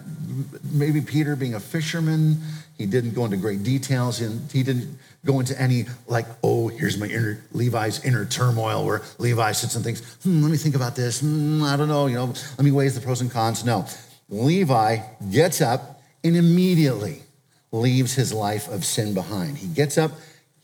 maybe 0.70 1.00
Peter 1.00 1.34
being 1.34 1.54
a 1.54 1.60
fisherman, 1.60 2.36
he 2.78 2.86
didn't 2.86 3.14
go 3.14 3.24
into 3.24 3.36
great 3.36 3.64
details. 3.64 4.20
And 4.20 4.48
he 4.52 4.62
didn't 4.62 4.96
go 5.24 5.40
into 5.40 5.60
any, 5.60 5.86
like, 6.06 6.26
oh, 6.44 6.68
here's 6.68 6.96
my 6.96 7.06
inner, 7.06 7.42
Levi's 7.50 8.04
inner 8.04 8.24
turmoil 8.24 8.84
where 8.84 9.02
Levi 9.18 9.52
sits 9.52 9.74
and 9.74 9.84
thinks, 9.84 10.02
hmm, 10.22 10.42
let 10.42 10.52
me 10.52 10.56
think 10.56 10.76
about 10.76 10.94
this. 10.94 11.20
Hmm, 11.20 11.64
I 11.64 11.76
don't 11.76 11.88
know, 11.88 12.06
you 12.06 12.14
know, 12.14 12.26
let 12.26 12.60
me 12.60 12.70
weigh 12.70 12.88
the 12.88 13.00
pros 13.00 13.20
and 13.20 13.30
cons. 13.30 13.64
No. 13.64 13.86
Levi 14.28 14.98
gets 15.30 15.60
up 15.60 16.02
and 16.24 16.36
immediately 16.36 17.22
leaves 17.72 18.14
his 18.14 18.32
life 18.32 18.68
of 18.68 18.84
sin 18.84 19.14
behind. 19.14 19.58
He 19.58 19.68
gets 19.68 19.96
up, 19.98 20.12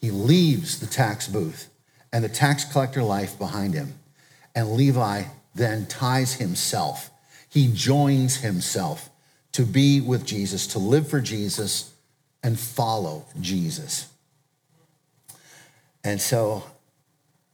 he 0.01 0.11
leaves 0.11 0.81
the 0.81 0.87
tax 0.87 1.29
booth 1.29 1.69
and 2.13 2.25
the 2.25 2.29
tax 2.29 2.65
collector 2.65 3.03
life 3.03 3.39
behind 3.39 3.75
him. 3.75 3.95
And 4.55 4.73
Levi 4.73 5.25
then 5.55 5.87
ties 5.87 6.35
himself 6.35 7.11
he 7.53 7.71
joins 7.71 8.37
himself 8.37 9.11
to 9.53 9.67
be 9.67 10.01
with 10.01 10.25
Jesus, 10.25 10.67
to 10.69 10.79
live 10.79 11.07
for 11.07 11.21
Jesus, 11.21 11.93
and 12.43 12.59
follow 12.59 13.27
Jesus. 13.43 14.09
And 16.03 16.19
so 16.19 16.65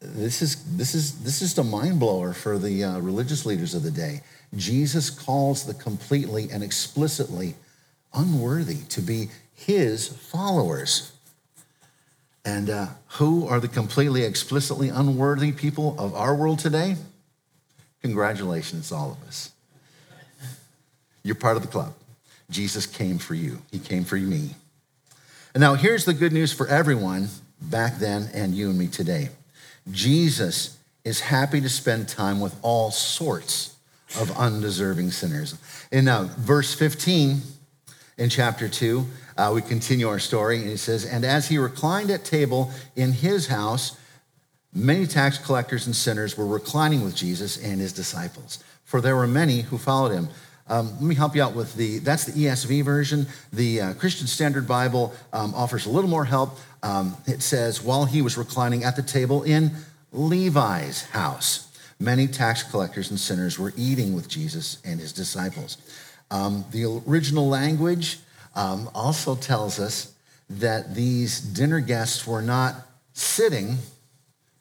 this 0.00 0.40
is, 0.40 0.76
this 0.76 0.94
is, 0.94 1.18
this 1.24 1.42
is 1.42 1.58
a 1.58 1.64
mind 1.64 1.98
blower 1.98 2.32
for 2.32 2.58
the 2.58 2.84
uh, 2.84 2.98
religious 3.00 3.44
leaders 3.44 3.74
of 3.74 3.82
the 3.82 3.90
day. 3.90 4.20
Jesus 4.54 5.10
calls 5.10 5.66
the 5.66 5.74
completely 5.74 6.50
and 6.50 6.62
explicitly 6.62 7.54
unworthy 8.14 8.78
to 8.88 9.00
be 9.00 9.28
his 9.54 10.08
followers. 10.08 11.12
And 12.44 12.70
uh, 12.70 12.86
who 13.08 13.46
are 13.46 13.60
the 13.60 13.68
completely 13.68 14.22
explicitly 14.22 14.88
unworthy 14.88 15.52
people 15.52 15.94
of 15.98 16.14
our 16.14 16.34
world 16.34 16.58
today? 16.58 16.96
Congratulations, 18.02 18.90
all 18.90 19.12
of 19.12 19.28
us. 19.28 19.50
You're 21.22 21.34
part 21.34 21.56
of 21.56 21.62
the 21.62 21.68
club. 21.68 21.94
Jesus 22.50 22.86
came 22.86 23.18
for 23.18 23.34
you, 23.34 23.60
He 23.70 23.78
came 23.78 24.04
for 24.04 24.16
me. 24.16 24.54
And 25.52 25.60
now 25.60 25.74
here's 25.74 26.04
the 26.04 26.14
good 26.14 26.32
news 26.32 26.52
for 26.52 26.66
everyone 26.68 27.28
back 27.60 27.98
then 27.98 28.30
and 28.32 28.54
you 28.54 28.70
and 28.70 28.78
me 28.78 28.86
today 28.86 29.30
Jesus 29.90 30.78
is 31.04 31.20
happy 31.20 31.60
to 31.60 31.68
spend 31.68 32.08
time 32.08 32.40
with 32.40 32.54
all 32.62 32.90
sorts 32.90 33.74
of 34.16 34.36
undeserving 34.36 35.10
sinners. 35.10 35.58
In 35.92 36.06
now, 36.06 36.24
verse 36.38 36.74
15 36.74 37.40
in 38.16 38.30
chapter 38.30 38.68
2, 38.68 39.06
uh, 39.36 39.52
we 39.54 39.62
continue 39.62 40.08
our 40.08 40.18
story, 40.18 40.58
and 40.58 40.68
he 40.68 40.76
says, 40.76 41.04
And 41.04 41.24
as 41.24 41.48
he 41.48 41.58
reclined 41.58 42.10
at 42.10 42.24
table 42.24 42.72
in 42.96 43.12
his 43.12 43.46
house, 43.46 43.96
many 44.74 45.06
tax 45.06 45.38
collectors 45.38 45.86
and 45.86 45.94
sinners 45.94 46.36
were 46.36 46.46
reclining 46.46 47.04
with 47.04 47.14
Jesus 47.14 47.62
and 47.62 47.80
his 47.80 47.92
disciples, 47.92 48.62
for 48.84 49.00
there 49.00 49.14
were 49.14 49.26
many 49.26 49.60
who 49.60 49.78
followed 49.78 50.12
him. 50.12 50.28
Um, 50.70 50.92
let 50.94 51.02
me 51.02 51.14
help 51.14 51.34
you 51.34 51.42
out 51.42 51.54
with 51.54 51.74
the, 51.76 51.98
that's 52.00 52.24
the 52.24 52.44
ESV 52.44 52.84
version. 52.84 53.26
The 53.52 53.80
uh, 53.80 53.94
Christian 53.94 54.26
Standard 54.26 54.66
Bible 54.66 55.14
um, 55.32 55.54
offers 55.54 55.86
a 55.86 55.90
little 55.90 56.10
more 56.10 56.24
help. 56.24 56.58
Um, 56.82 57.16
it 57.26 57.40
says, 57.40 57.82
while 57.82 58.04
he 58.04 58.20
was 58.20 58.36
reclining 58.36 58.84
at 58.84 58.94
the 58.94 59.02
table 59.02 59.44
in 59.44 59.70
Levi's 60.12 61.04
house, 61.06 61.67
many 61.98 62.26
tax 62.26 62.62
collectors 62.62 63.10
and 63.10 63.18
sinners 63.18 63.58
were 63.58 63.72
eating 63.76 64.14
with 64.14 64.28
Jesus 64.28 64.78
and 64.84 65.00
his 65.00 65.12
disciples. 65.12 65.78
Um, 66.30 66.64
the 66.70 67.02
original 67.06 67.48
language 67.48 68.18
um, 68.54 68.90
also 68.94 69.34
tells 69.34 69.78
us 69.78 70.12
that 70.50 70.94
these 70.94 71.40
dinner 71.40 71.80
guests 71.80 72.26
were 72.26 72.42
not 72.42 72.74
sitting, 73.12 73.76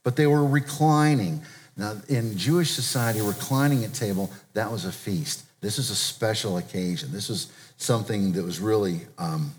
but 0.03 0.15
they 0.15 0.27
were 0.27 0.46
reclining. 0.46 1.41
Now, 1.75 1.96
in 2.10 2.38
Jewish 2.38 2.72
society, 2.72 3.22
reclining 3.22 3.84
at 3.84 3.94
table, 3.94 4.32
that 4.53 4.72
was 4.72 4.86
a 4.86 4.91
feast. 4.91 5.44
This 5.62 5.79
is 5.79 5.89
a 5.89 5.96
special 5.96 6.58
occasion. 6.58 7.12
This 7.12 7.29
is 7.29 7.51
something 7.77 8.34
that 8.34 8.44
was 8.44 8.60
really 8.60 9.01
um, 9.17 9.53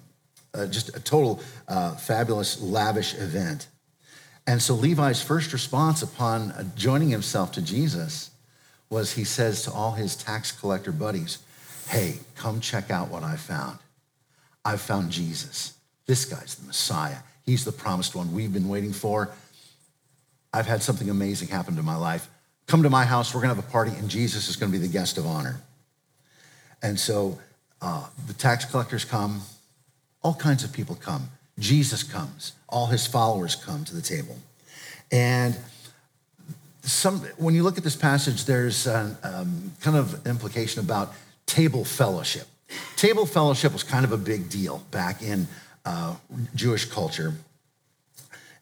uh, 0.55 0.67
just 0.67 0.97
a 0.97 1.01
total 1.01 1.41
uh, 1.69 1.95
fabulous, 1.95 2.61
lavish 2.61 3.15
event. 3.15 3.69
And 4.49 4.63
so 4.63 4.75
Levi's 4.75 5.23
first 5.23 5.53
response 5.53 6.03
upon 6.03 6.73
joining 6.75 7.11
himself 7.11 7.53
to 7.53 7.61
Jesus 7.63 8.31
was 8.89 9.13
he 9.13 9.25
says 9.25 9.63
to 9.65 9.71
all 9.71 9.93
his 9.93 10.17
tax 10.17 10.53
collector 10.53 10.91
buddies, 10.91 11.41
Hey, 11.87 12.17
come 12.35 12.61
check 12.61 12.91
out 12.91 13.11
what 13.11 13.23
I 13.23 13.37
found. 13.37 13.79
I've 14.65 14.81
found 14.81 15.11
Jesus. 15.11 15.75
This 16.07 16.25
guy's 16.25 16.55
the 16.55 16.67
Messiah. 16.67 17.19
He's 17.45 17.67
the 17.67 17.73
promised 17.73 18.15
one 18.15 18.33
we've 18.33 18.53
been 18.53 18.71
waiting 18.71 18.95
for. 18.95 19.29
I've 20.55 20.67
had 20.67 20.83
something 20.83 21.11
amazing 21.11 21.49
happen 21.49 21.77
to 21.77 21.83
my 21.83 21.97
life. 21.97 22.27
Come 22.67 22.83
to 22.85 22.91
my 22.91 23.05
house. 23.05 23.35
We're 23.35 23.43
going 23.43 23.55
to 23.55 23.57
have 23.57 23.69
a 23.69 23.71
party, 23.71 23.93
and 23.99 24.09
Jesus 24.09 24.49
is 24.49 24.57
going 24.57 24.73
to 24.73 24.79
be 24.79 24.85
the 24.85 24.91
guest 24.91 25.19
of 25.19 25.27
honor. 25.27 25.61
And 26.83 26.99
so 26.99 27.39
uh, 27.83 28.07
the 28.27 28.33
tax 28.33 28.65
collectors 28.65 29.05
come, 29.05 29.43
all 30.23 30.35
kinds 30.35 30.65
of 30.65 30.73
people 30.73 30.95
come. 30.95 31.29
Jesus 31.59 32.03
comes, 32.03 32.53
all 32.69 32.87
his 32.87 33.07
followers 33.07 33.55
come 33.55 33.85
to 33.85 33.95
the 33.95 34.03
table. 34.03 34.37
And 35.11 35.57
some, 36.83 37.21
when 37.37 37.55
you 37.55 37.63
look 37.63 37.79
at 37.79 37.85
this 37.85 37.97
passage, 37.97 38.45
there's 38.45 38.87
a, 38.87 39.17
um, 39.23 39.73
kind 39.81 39.97
of 39.97 40.27
implication 40.27 40.81
about 40.81 41.13
table 41.47 41.85
fellowship. 41.85 42.47
Table 42.97 43.27
fellowship 43.27 43.73
was 43.73 43.83
kind 43.83 44.05
of 44.05 44.13
a 44.13 44.19
big 44.19 44.49
deal 44.49 44.85
back 44.91 45.23
in 45.23 45.49
uh, 45.85 46.15
Jewish 46.55 46.85
culture. 46.85 47.35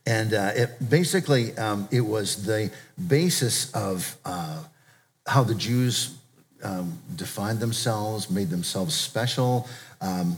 And 0.07 0.33
uh, 0.33 0.53
it 0.55 0.89
basically, 0.89 1.57
um, 1.59 1.89
it 1.91 2.01
was 2.01 2.45
the 2.47 2.71
basis 3.09 3.73
of 3.73 4.17
uh, 4.25 4.63
how 5.27 5.43
the 5.43 5.55
Jews 5.55 6.17
um, 6.63 6.99
defined 7.17 7.59
themselves, 7.59 8.31
made 8.31 8.51
themselves 8.51 8.95
special. 8.95 9.69
Um, 10.01 10.37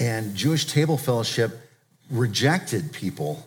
and 0.00 0.34
Jewish 0.34 0.64
table 0.64 0.96
fellowship 0.96 1.60
rejected 2.10 2.92
people 2.92 3.46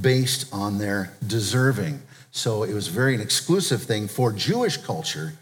based 0.00 0.52
on 0.52 0.78
their 0.78 1.12
deserving. 1.26 2.02
So 2.30 2.62
it 2.62 2.74
was 2.74 2.88
very 2.88 3.14
an 3.14 3.20
exclusive 3.20 3.82
thing 3.82 4.08
for 4.08 4.32
Jewish 4.32 4.76
culture 4.76 5.34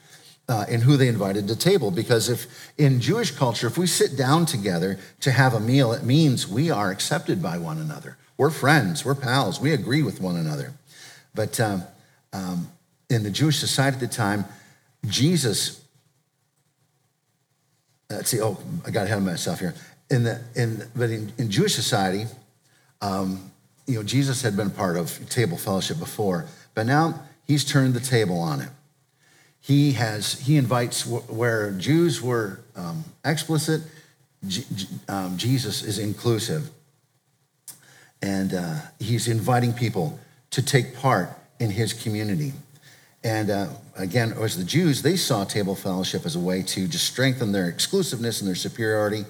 uh, 0.48 0.64
who 0.82 0.96
they 0.96 1.08
invited 1.08 1.48
to 1.48 1.56
table. 1.56 1.90
Because 1.90 2.28
if 2.28 2.46
in 2.78 3.00
Jewish 3.00 3.32
culture, 3.32 3.66
if 3.66 3.76
we 3.76 3.86
sit 3.86 4.16
down 4.16 4.46
together 4.46 4.98
to 5.20 5.32
have 5.32 5.54
a 5.54 5.60
meal, 5.60 5.92
it 5.92 6.04
means 6.04 6.46
we 6.46 6.70
are 6.70 6.90
accepted 6.90 7.42
by 7.42 7.58
one 7.58 7.78
another. 7.78 8.16
We're 8.36 8.50
friends, 8.50 9.04
we're 9.04 9.14
pals, 9.14 9.60
we 9.60 9.72
agree 9.72 10.02
with 10.02 10.20
one 10.20 10.36
another. 10.36 10.72
But 11.34 11.58
um, 11.58 11.82
um, 12.32 12.68
in 13.10 13.22
the 13.22 13.30
Jewish 13.30 13.58
society 13.58 13.94
at 13.94 14.00
the 14.00 14.06
time, 14.08 14.44
Jesus, 15.06 15.82
let's 18.10 18.30
see, 18.30 18.40
oh, 18.40 18.58
I 18.86 18.90
got 18.90 19.06
ahead 19.06 19.18
of 19.18 19.24
myself 19.24 19.60
here. 19.60 19.74
In 20.08 20.22
the, 20.22 20.40
in, 20.54 20.82
but 20.94 21.10
in, 21.10 21.32
in 21.36 21.50
Jewish 21.50 21.74
society, 21.74 22.26
um, 23.00 23.50
you 23.86 23.96
know, 23.96 24.02
Jesus 24.02 24.42
had 24.42 24.56
been 24.56 24.70
part 24.70 24.96
of 24.96 25.28
table 25.28 25.56
fellowship 25.56 25.98
before, 25.98 26.46
but 26.74 26.86
now 26.86 27.22
he's 27.44 27.64
turned 27.64 27.94
the 27.94 28.00
table 28.00 28.38
on 28.38 28.60
it 28.60 28.68
he 29.66 29.92
has 29.92 30.38
he 30.38 30.56
invites 30.56 31.04
where 31.04 31.72
Jews 31.72 32.22
were 32.22 32.60
um, 32.76 33.02
explicit, 33.24 33.82
G, 34.46 34.64
um, 35.08 35.36
Jesus 35.36 35.82
is 35.82 35.98
inclusive, 35.98 36.70
and 38.22 38.54
uh, 38.54 38.76
he's 39.00 39.26
inviting 39.26 39.72
people 39.72 40.20
to 40.50 40.62
take 40.62 40.94
part 40.94 41.30
in 41.58 41.70
his 41.70 41.92
community. 41.92 42.52
And 43.24 43.50
uh, 43.50 43.66
again, 43.96 44.34
as 44.40 44.56
the 44.56 44.62
Jews, 44.62 45.02
they 45.02 45.16
saw 45.16 45.42
table 45.42 45.74
fellowship 45.74 46.24
as 46.24 46.36
a 46.36 46.40
way 46.40 46.62
to 46.62 46.86
just 46.86 47.06
strengthen 47.06 47.50
their 47.50 47.68
exclusiveness 47.68 48.40
and 48.40 48.46
their 48.46 48.54
superiority. 48.54 49.24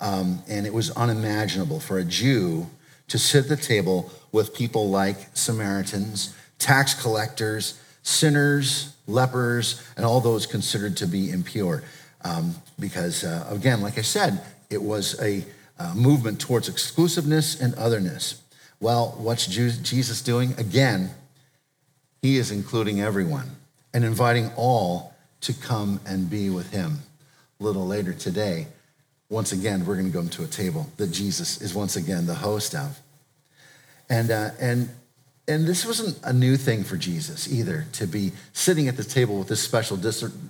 Um, 0.00 0.42
and 0.48 0.66
it 0.66 0.72
was 0.72 0.90
unimaginable 0.92 1.80
for 1.80 1.98
a 1.98 2.04
Jew 2.04 2.66
to 3.08 3.18
sit 3.18 3.44
at 3.44 3.48
the 3.48 3.56
table 3.56 4.10
with 4.32 4.54
people 4.54 4.88
like 4.88 5.36
Samaritans, 5.36 6.34
tax 6.58 6.94
collectors, 6.94 7.80
sinners, 8.02 8.94
lepers, 9.06 9.82
and 9.96 10.06
all 10.06 10.20
those 10.20 10.46
considered 10.46 10.96
to 10.98 11.06
be 11.06 11.30
impure. 11.30 11.82
Um, 12.22 12.54
because, 12.78 13.24
uh, 13.24 13.46
again, 13.50 13.80
like 13.80 13.98
I 13.98 14.02
said, 14.02 14.40
it 14.70 14.82
was 14.82 15.20
a 15.20 15.44
uh, 15.78 15.94
movement 15.94 16.40
towards 16.40 16.68
exclusiveness 16.68 17.60
and 17.60 17.74
otherness. 17.74 18.42
Well, 18.80 19.14
what's 19.18 19.46
Jesus 19.46 20.22
doing? 20.22 20.54
Again, 20.58 21.10
he 22.22 22.36
is 22.36 22.50
including 22.50 23.00
everyone 23.00 23.56
and 23.92 24.04
inviting 24.04 24.50
all 24.56 25.14
to 25.42 25.52
come 25.52 26.00
and 26.06 26.30
be 26.30 26.50
with 26.50 26.70
him. 26.70 26.98
A 27.58 27.64
little 27.64 27.86
later 27.86 28.12
today, 28.12 28.66
once 29.30 29.52
again, 29.52 29.86
we're 29.86 29.94
going 29.94 30.10
to 30.10 30.12
go 30.12 30.26
to 30.26 30.44
a 30.44 30.48
table 30.48 30.86
that 30.98 31.12
Jesus 31.12 31.62
is 31.62 31.74
once 31.74 31.96
again 31.96 32.26
the 32.26 32.34
host 32.34 32.74
of. 32.74 33.00
And, 34.10 34.30
uh, 34.30 34.50
and 34.60 34.90
and 35.50 35.66
this 35.66 35.84
wasn't 35.84 36.16
a 36.22 36.32
new 36.32 36.56
thing 36.56 36.84
for 36.84 36.96
Jesus 36.96 37.52
either 37.52 37.84
to 37.94 38.06
be 38.06 38.30
sitting 38.52 38.86
at 38.86 38.96
the 38.96 39.02
table 39.02 39.36
with 39.36 39.48
this 39.48 39.60
special, 39.60 39.98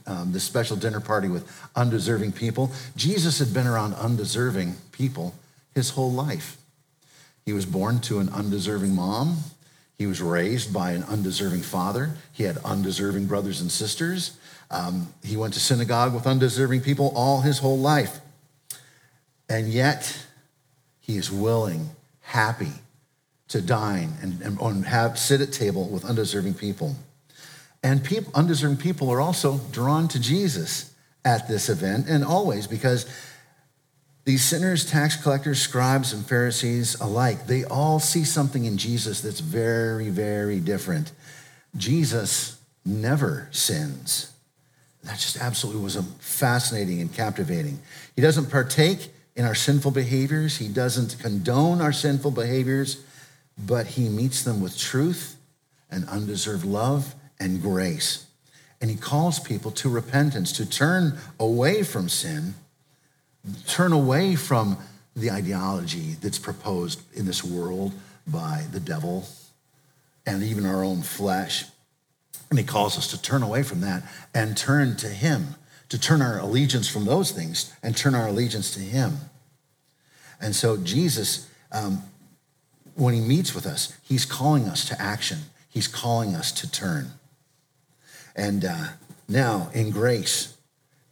um, 0.06 0.32
this 0.32 0.44
special 0.44 0.76
dinner 0.76 1.00
party 1.00 1.26
with 1.26 1.50
undeserving 1.74 2.32
people. 2.32 2.70
Jesus 2.96 3.38
had 3.38 3.54
been 3.54 3.66
around 3.66 3.94
undeserving 3.94 4.74
people 4.92 5.34
his 5.74 5.90
whole 5.90 6.12
life. 6.12 6.58
He 7.46 7.54
was 7.54 7.64
born 7.64 8.00
to 8.00 8.18
an 8.18 8.28
undeserving 8.28 8.94
mom. 8.94 9.38
He 9.96 10.06
was 10.06 10.20
raised 10.20 10.70
by 10.70 10.92
an 10.92 11.04
undeserving 11.04 11.62
father. 11.62 12.10
He 12.32 12.42
had 12.42 12.58
undeserving 12.58 13.26
brothers 13.26 13.62
and 13.62 13.72
sisters. 13.72 14.36
Um, 14.70 15.08
he 15.24 15.34
went 15.34 15.54
to 15.54 15.60
synagogue 15.60 16.14
with 16.14 16.26
undeserving 16.26 16.82
people 16.82 17.10
all 17.16 17.40
his 17.40 17.58
whole 17.58 17.78
life. 17.78 18.20
And 19.50 19.68
yet, 19.68 20.26
he 21.00 21.16
is 21.16 21.30
willing, 21.30 21.90
happy, 22.20 22.72
to 23.48 23.60
dine 23.60 24.12
and, 24.22 24.40
and 24.40 24.86
have 24.86 25.18
sit 25.18 25.40
at 25.40 25.52
table 25.52 25.88
with 25.88 26.04
undeserving 26.04 26.54
people. 26.54 26.94
And 27.82 28.04
people, 28.04 28.30
undeserving 28.34 28.76
people 28.76 29.10
are 29.10 29.20
also 29.20 29.58
drawn 29.72 30.06
to 30.08 30.20
Jesus 30.20 30.94
at 31.24 31.48
this 31.48 31.68
event 31.68 32.08
and 32.08 32.24
always 32.24 32.68
because 32.68 33.06
these 34.24 34.44
sinners, 34.44 34.88
tax 34.88 35.20
collectors, 35.20 35.60
scribes, 35.60 36.12
and 36.12 36.24
Pharisees 36.24 37.00
alike, 37.00 37.46
they 37.46 37.64
all 37.64 37.98
see 37.98 38.22
something 38.22 38.64
in 38.64 38.78
Jesus 38.78 39.20
that's 39.20 39.40
very, 39.40 40.10
very 40.10 40.60
different. 40.60 41.10
Jesus 41.76 42.60
never 42.84 43.48
sins. 43.50 44.30
That 45.02 45.18
just 45.18 45.38
absolutely 45.38 45.82
was 45.82 45.96
fascinating 46.20 47.00
and 47.00 47.12
captivating. 47.12 47.80
He 48.14 48.22
doesn't 48.22 48.50
partake 48.50 49.10
in 49.36 49.44
our 49.44 49.54
sinful 49.54 49.92
behaviors, 49.92 50.58
he 50.58 50.68
doesn't 50.68 51.18
condone 51.20 51.80
our 51.80 51.92
sinful 51.92 52.32
behaviors 52.32 53.04
but 53.66 53.86
he 53.86 54.08
meets 54.08 54.42
them 54.42 54.60
with 54.60 54.78
truth 54.78 55.36
and 55.90 56.08
undeserved 56.08 56.64
love 56.64 57.14
and 57.38 57.60
grace. 57.60 58.26
And 58.80 58.90
he 58.90 58.96
calls 58.96 59.38
people 59.38 59.70
to 59.72 59.88
repentance, 59.88 60.52
to 60.52 60.68
turn 60.68 61.18
away 61.38 61.82
from 61.82 62.08
sin, 62.08 62.54
turn 63.66 63.92
away 63.92 64.36
from 64.36 64.78
the 65.14 65.30
ideology 65.30 66.14
that's 66.20 66.38
proposed 66.38 67.02
in 67.14 67.26
this 67.26 67.44
world 67.44 67.92
by 68.26 68.64
the 68.72 68.80
devil 68.80 69.26
and 70.24 70.42
even 70.42 70.64
our 70.64 70.84
own 70.84 71.02
flesh. 71.02 71.64
And 72.48 72.58
he 72.58 72.64
calls 72.64 72.96
us 72.96 73.10
to 73.10 73.20
turn 73.20 73.42
away 73.42 73.62
from 73.62 73.80
that 73.82 74.02
and 74.34 74.56
turn 74.56 74.96
to 74.96 75.08
him, 75.08 75.56
to 75.90 75.98
turn 75.98 76.22
our 76.22 76.38
allegiance 76.38 76.88
from 76.88 77.04
those 77.04 77.30
things 77.30 77.72
and 77.82 77.96
turn 77.96 78.14
our 78.14 78.28
allegiance 78.28 78.72
to 78.74 78.80
him. 78.80 79.18
And 80.40 80.56
so 80.56 80.76
Jesus 80.78 81.48
um, 81.72 82.02
when 83.00 83.14
he 83.14 83.20
meets 83.20 83.54
with 83.54 83.66
us, 83.66 83.96
he's 84.02 84.24
calling 84.24 84.68
us 84.68 84.86
to 84.88 85.00
action. 85.00 85.38
He's 85.68 85.88
calling 85.88 86.34
us 86.34 86.52
to 86.52 86.70
turn. 86.70 87.12
And 88.36 88.64
uh, 88.64 88.88
now, 89.28 89.70
in 89.72 89.90
grace, 89.90 90.56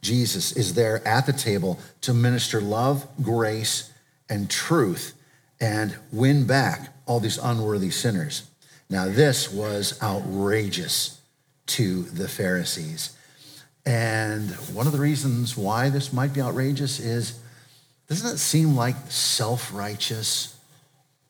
Jesus 0.01 0.51
is 0.51 0.73
there 0.75 1.05
at 1.07 1.25
the 1.25 1.33
table 1.33 1.79
to 2.01 2.13
minister 2.13 2.61
love, 2.61 3.07
grace, 3.21 3.91
and 4.29 4.49
truth 4.49 5.13
and 5.59 5.97
win 6.11 6.45
back 6.45 6.93
all 7.05 7.19
these 7.19 7.37
unworthy 7.37 7.89
sinners. 7.89 8.49
Now, 8.89 9.07
this 9.07 9.51
was 9.51 10.01
outrageous 10.01 11.19
to 11.67 12.03
the 12.03 12.27
Pharisees. 12.27 13.15
And 13.89 14.51
one 14.75 14.85
of 14.85 14.93
the 14.93 14.99
reasons 14.99 15.57
why 15.57 15.89
this 15.89 16.13
might 16.13 16.31
be 16.31 16.41
outrageous 16.41 16.99
is 16.99 17.39
doesn't 18.07 18.35
it 18.35 18.37
seem 18.37 18.75
like 18.75 18.95
self 19.09 19.73
righteous, 19.73 20.55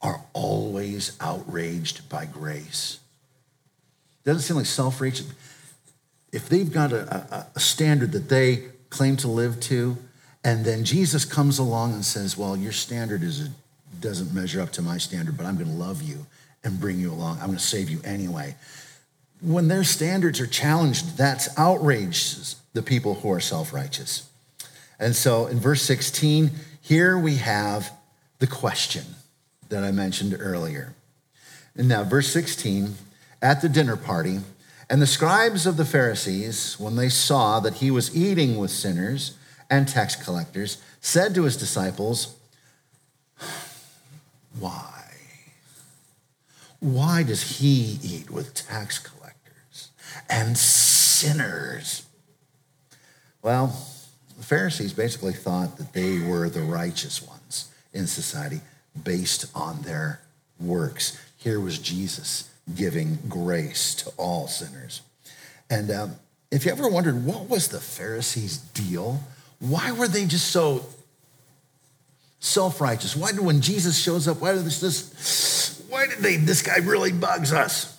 are 0.02 0.20
always 0.34 1.16
outraged 1.22 2.10
by 2.10 2.26
grace. 2.26 3.00
Doesn't 4.26 4.42
seem 4.42 4.58
like 4.58 4.66
self 4.66 5.00
righteous. 5.00 5.32
If 6.34 6.50
they've 6.50 6.70
got 6.70 6.92
a, 6.92 7.16
a, 7.34 7.48
a 7.56 7.60
standard 7.62 8.12
that 8.12 8.28
they 8.28 8.66
claim 8.90 9.16
to 9.18 9.30
live 9.30 9.62
to, 9.62 9.96
and 10.44 10.66
then 10.66 10.84
Jesus 10.84 11.24
comes 11.24 11.60
along 11.60 11.94
and 11.94 12.04
says, 12.04 12.38
Well, 12.38 12.58
your 12.58 12.74
standard 12.74 13.24
is 13.24 13.48
doesn't 14.02 14.34
measure 14.34 14.60
up 14.60 14.72
to 14.74 14.82
my 14.82 14.98
standard, 14.98 15.38
but 15.38 15.46
I'm 15.46 15.56
going 15.56 15.70
to 15.70 15.78
love 15.78 16.02
you 16.02 16.26
and 16.66 16.78
bring 16.78 17.00
you 17.00 17.14
along. 17.14 17.40
I'm 17.40 17.48
going 17.48 17.58
to 17.58 17.64
save 17.64 17.90
you 17.90 18.02
anyway. 18.04 18.56
When 19.42 19.68
their 19.68 19.84
standards 19.84 20.40
are 20.40 20.48
challenged, 20.48 21.18
that's 21.18 21.58
outrages 21.58 22.58
the 22.74 22.84
people 22.84 23.16
who 23.16 23.32
are 23.32 23.40
self 23.40 23.74
righteous. 23.74 24.30
And 25.00 25.16
so 25.16 25.48
in 25.48 25.60
verse 25.60 25.82
16, 25.84 26.52
here 26.82 27.18
we 27.18 27.36
have 27.36 27.92
the 28.40 28.48
question 28.48 29.06
that 29.70 29.84
I 29.84 29.92
mentioned 29.92 30.36
earlier. 30.38 30.94
And 31.76 31.88
now, 31.88 32.04
verse 32.04 32.28
16 32.34 32.96
at 33.42 33.62
the 33.62 33.70
dinner 33.70 33.96
party, 33.96 34.40
and 34.90 35.02
the 35.02 35.08
scribes 35.08 35.66
of 35.66 35.78
the 35.78 35.86
Pharisees, 35.86 36.78
when 36.80 36.96
they 36.96 37.10
saw 37.10 37.60
that 37.60 37.76
he 37.76 37.92
was 37.92 38.16
eating 38.16 38.58
with 38.58 38.72
sinners 38.72 39.38
and 39.70 39.88
tax 39.88 40.16
collectors, 40.16 40.82
said 41.00 41.36
to 41.36 41.44
his 41.44 41.56
disciples, 41.56 42.36
Why? 44.60 44.96
Why 46.80 47.24
does 47.24 47.60
he 47.60 48.00
eat 48.02 48.32
with 48.32 48.54
tax 48.54 48.98
collectors 48.98 49.19
and 50.30 50.58
sinners? 50.58 52.06
Well, 53.42 53.68
the 54.38 54.44
Pharisees 54.44 54.94
basically 54.94 55.34
thought 55.34 55.78
that 55.78 55.94
they 55.94 56.20
were 56.20 56.50
the 56.50 56.62
righteous 56.62 57.22
ones 57.22 57.70
in 57.94 58.08
society 58.08 58.62
based 59.04 59.46
on 59.56 59.82
their 59.82 60.22
works. 60.60 61.18
Here 61.38 61.60
was 61.60 61.80
Jesus 61.80 62.50
giving 62.76 63.18
grace 63.28 63.96
to 63.96 64.12
all 64.18 64.48
sinners. 64.48 65.02
And 65.70 65.90
um, 65.92 66.16
if 66.52 66.66
you 66.66 66.72
ever 66.72 66.88
wondered 66.90 67.26
what 67.26 67.50
was 67.50 67.70
the 67.70 67.80
Pharisees' 67.80 68.58
deal, 68.58 69.22
why 69.60 69.92
were 69.92 70.08
they 70.08 70.26
just 70.26 70.48
so 70.48 70.86
self-righteous? 72.40 73.16
Why 73.16 73.32
did 73.32 73.42
when 73.42 73.62
Jesus 73.62 73.98
shows 73.98 74.28
up, 74.28 74.42
why 74.42 74.54
did 74.54 74.66
this, 74.66 74.80
this 74.80 75.84
why 75.90 76.08
did 76.08 76.20
they 76.20 76.38
this 76.38 76.62
guy 76.62 76.78
really 76.78 77.12
bugs 77.12 77.52
us? 77.52 77.98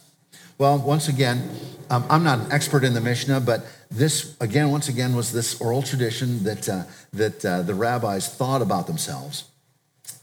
Well, 0.58 0.78
once 0.78 1.08
again, 1.08 1.48
um, 1.90 2.06
I'm 2.08 2.24
not 2.24 2.38
an 2.38 2.52
expert 2.52 2.84
in 2.84 2.94
the 2.94 3.00
Mishnah, 3.00 3.40
but 3.40 3.66
this 3.90 4.36
again, 4.40 4.70
once 4.70 4.88
again, 4.88 5.14
was 5.14 5.32
this 5.32 5.60
oral 5.60 5.82
tradition 5.82 6.44
that 6.44 6.68
uh, 6.68 6.84
that 7.12 7.44
uh, 7.44 7.62
the 7.62 7.74
rabbis 7.74 8.34
thought 8.34 8.62
about 8.62 8.86
themselves. 8.86 9.44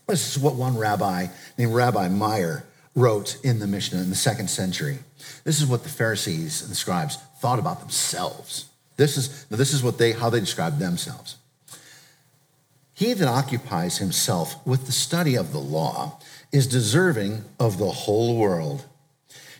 This 0.08 0.36
is 0.36 0.41
what 0.41 0.56
one 0.56 0.77
rabbi 0.77 1.27
named 1.58 1.73
Rabbi 1.73 2.08
Meir 2.08 2.63
wrote 2.95 3.38
in 3.43 3.60
the 3.60 3.67
Mishnah 3.67 4.01
in 4.01 4.10
the 4.10 4.15
second 4.15 4.49
century. 4.49 4.99
This 5.43 5.62
is 5.62 5.67
what 5.67 5.84
the 5.84 5.89
Pharisees 5.89 6.62
and 6.62 6.71
the 6.71 6.75
scribes 6.75 7.17
thought 7.39 7.60
about 7.60 7.82
themselves. 7.82 8.69
This 8.95 9.15
is, 9.17 9.45
this 9.45 9.73
is 9.73 9.84
what 9.84 9.99
they, 9.99 10.12
how 10.12 10.30
they 10.30 10.39
described 10.39 10.80
themselves. 10.80 11.38
He 12.93 13.13
that 13.13 13.27
occupies 13.27 13.99
himself 13.99 14.65
with 14.65 14.88
the 14.88 14.91
study 14.91 15.36
of 15.36 15.51
the 15.51 15.60
law 15.60 16.19
is 16.51 16.65
deserving 16.65 17.43
of 17.60 17.77
the 17.77 17.91
whole 17.91 18.38
world. 18.38 18.86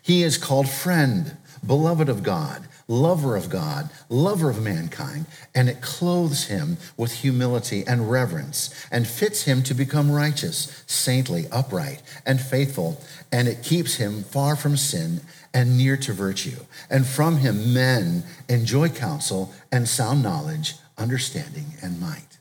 He 0.02 0.24
is 0.24 0.40
called 0.40 0.68
friend, 0.68 1.38
beloved 1.66 2.10
of 2.10 2.24
God, 2.24 2.68
lover 2.88 3.36
of 3.36 3.50
God, 3.50 3.90
lover 4.10 4.50
of 4.50 4.62
mankind, 4.62 5.26
and 5.54 5.70
it 5.70 5.82
clothes 5.82 6.46
him 6.46 6.78
with 6.96 7.12
humility 7.12 7.84
and 7.86 8.10
reverence 8.10 8.74
and 8.92 9.08
fits 9.08 9.44
him 9.44 9.62
to 9.64 9.74
become 9.74 10.12
righteous, 10.12 10.84
saintly, 10.88 11.46
upright, 11.52 12.02
and 12.26 12.40
faithful, 12.40 13.02
and 13.32 13.48
it 13.48 13.64
keeps 13.64 13.96
him 13.96 14.24
far 14.24 14.56
from 14.56 14.78
sin 14.78 15.22
and 15.54 15.78
near 15.78 15.98
to 15.98 16.14
virtue. 16.14 16.58
And 16.90 17.06
from 17.06 17.38
him 17.38 17.74
men 17.74 18.24
enjoy 18.48 18.90
counsel 18.90 19.54
and 19.72 19.88
sound 19.88 20.24
knowledge, 20.24 20.76
understanding, 20.98 21.66
and 21.82 22.00
might. 22.00 22.38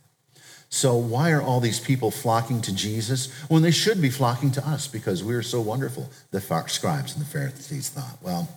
So, 0.68 0.96
why 0.96 1.30
are 1.30 1.40
all 1.40 1.60
these 1.60 1.80
people 1.80 2.10
flocking 2.10 2.60
to 2.62 2.74
Jesus 2.74 3.32
when 3.48 3.62
they 3.62 3.70
should 3.70 4.02
be 4.02 4.10
flocking 4.10 4.50
to 4.52 4.68
us 4.68 4.86
because 4.86 5.22
we 5.24 5.34
are 5.34 5.42
so 5.42 5.60
wonderful? 5.60 6.10
The 6.32 6.40
scribes 6.40 7.14
and 7.14 7.24
the 7.24 7.28
Pharisees 7.30 7.88
thought. 7.88 8.18
Well, 8.20 8.48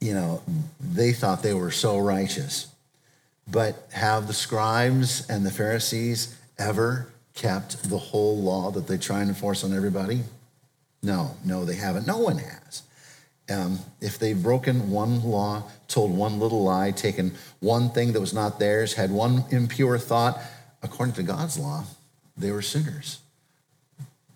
you 0.00 0.14
know, 0.14 0.42
they 0.80 1.12
thought 1.12 1.42
they 1.42 1.54
were 1.54 1.70
so 1.70 1.98
righteous. 1.98 2.68
But 3.50 3.88
have 3.92 4.26
the 4.26 4.34
scribes 4.34 5.28
and 5.28 5.44
the 5.44 5.50
Pharisees 5.50 6.36
ever 6.58 7.08
kept 7.34 7.88
the 7.88 7.98
whole 7.98 8.36
law 8.38 8.70
that 8.72 8.86
they 8.86 8.98
try 8.98 9.20
and 9.20 9.28
enforce 9.28 9.64
on 9.64 9.74
everybody? 9.74 10.22
No, 11.02 11.36
no, 11.44 11.64
they 11.64 11.76
haven't. 11.76 12.06
No 12.06 12.18
one 12.18 12.38
has. 12.38 12.82
Um, 13.50 13.78
if 14.00 14.18
they've 14.18 14.40
broken 14.40 14.90
one 14.90 15.22
law, 15.22 15.62
told 15.86 16.14
one 16.14 16.38
little 16.38 16.64
lie, 16.64 16.90
taken 16.90 17.34
one 17.60 17.90
thing 17.90 18.12
that 18.12 18.20
was 18.20 18.34
not 18.34 18.58
theirs, 18.58 18.94
had 18.94 19.10
one 19.10 19.44
impure 19.50 19.98
thought, 19.98 20.38
according 20.82 21.14
to 21.14 21.22
God's 21.22 21.58
law, 21.58 21.84
they 22.36 22.50
were 22.50 22.60
sinners. 22.60 23.20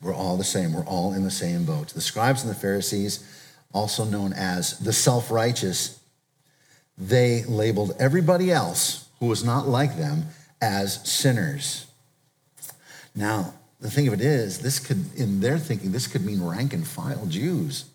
We're 0.01 0.14
all 0.14 0.37
the 0.37 0.44
same. 0.44 0.72
We're 0.72 0.87
all 0.87 1.12
in 1.12 1.25
the 1.25 1.31
same 1.31 1.64
boat. 1.64 1.88
The 1.88 2.01
scribes 2.01 2.42
and 2.42 2.51
the 2.51 2.59
Pharisees, 2.59 3.22
also 3.73 4.05
known 4.05 4.33
as 4.33 4.79
the 4.79 4.93
self 4.93 5.31
righteous, 5.31 6.01
they 6.99 7.45
labeled 7.45 7.97
everybody 7.99 8.51
else 8.51 9.09
who 9.21 9.27
was 9.27 9.45
not 9.45 9.69
like 9.69 9.97
them 9.97 10.27
as 10.61 11.09
sinners. 11.09 11.87
Now, 13.15 13.55
the 13.81 13.91
thing 13.91 14.07
of 14.07 14.15
it 14.15 14.21
is, 14.21 14.61
this 14.61 14.79
could, 14.79 15.15
in 15.17 15.41
their 15.41 15.59
thinking, 15.59 15.93
this 15.93 16.07
could 16.07 16.25
mean 16.25 16.43
rank 16.43 16.73
and 16.73 16.87
file 16.87 17.27
Jews 17.27 17.87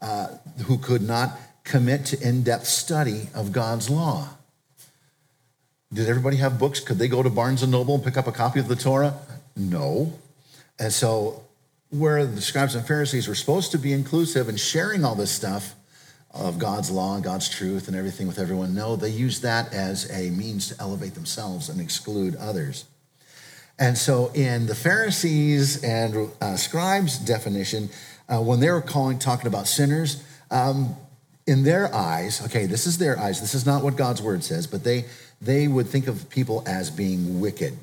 uh, 0.00 0.28
who 0.66 0.78
could 0.78 1.02
not 1.02 1.38
commit 1.64 2.06
to 2.06 2.20
in 2.26 2.42
depth 2.42 2.66
study 2.66 3.28
of 3.34 3.52
God's 3.52 3.90
law. 3.90 4.30
Did 5.92 6.08
everybody 6.08 6.36
have 6.36 6.58
books? 6.58 6.80
Could 6.80 6.98
they 6.98 7.08
go 7.08 7.22
to 7.22 7.30
Barnes 7.30 7.62
and 7.62 7.72
Noble 7.72 7.94
and 7.94 8.04
pick 8.04 8.16
up 8.16 8.26
a 8.26 8.32
copy 8.32 8.60
of 8.60 8.68
the 8.68 8.76
Torah? 8.76 9.14
No. 9.56 10.12
And 10.78 10.92
so, 10.92 11.42
where 11.90 12.26
the 12.26 12.40
scribes 12.40 12.74
and 12.74 12.86
Pharisees 12.86 13.28
were 13.28 13.34
supposed 13.34 13.72
to 13.72 13.78
be 13.78 13.92
inclusive 13.92 14.48
and 14.48 14.58
sharing 14.58 15.04
all 15.04 15.14
this 15.14 15.30
stuff 15.30 15.74
of 16.32 16.58
God's 16.58 16.90
law 16.90 17.14
and 17.14 17.24
God's 17.24 17.48
truth 17.48 17.88
and 17.88 17.96
everything 17.96 18.26
with 18.26 18.38
everyone, 18.38 18.74
no, 18.74 18.96
they 18.96 19.08
used 19.08 19.42
that 19.42 19.72
as 19.72 20.10
a 20.10 20.30
means 20.30 20.68
to 20.68 20.80
elevate 20.80 21.14
themselves 21.14 21.68
and 21.68 21.80
exclude 21.80 22.36
others. 22.36 22.84
And 23.78 23.96
so, 23.96 24.30
in 24.34 24.66
the 24.66 24.74
Pharisees 24.74 25.84
and 25.84 26.30
uh, 26.40 26.56
scribes' 26.56 27.18
definition, 27.18 27.90
uh, 28.28 28.40
when 28.40 28.60
they 28.60 28.70
were 28.70 28.82
calling, 28.82 29.18
talking 29.18 29.46
about 29.46 29.68
sinners, 29.68 30.22
um, 30.50 30.96
in 31.46 31.62
their 31.62 31.92
eyes, 31.94 32.44
okay, 32.44 32.66
this 32.66 32.86
is 32.86 32.98
their 32.98 33.18
eyes. 33.18 33.40
This 33.40 33.54
is 33.54 33.64
not 33.64 33.82
what 33.82 33.96
God's 33.96 34.20
word 34.20 34.44
says, 34.44 34.66
but 34.66 34.84
they 34.84 35.06
they 35.40 35.68
would 35.68 35.86
think 35.86 36.08
of 36.08 36.28
people 36.28 36.62
as 36.66 36.90
being 36.90 37.40
wicked. 37.40 37.78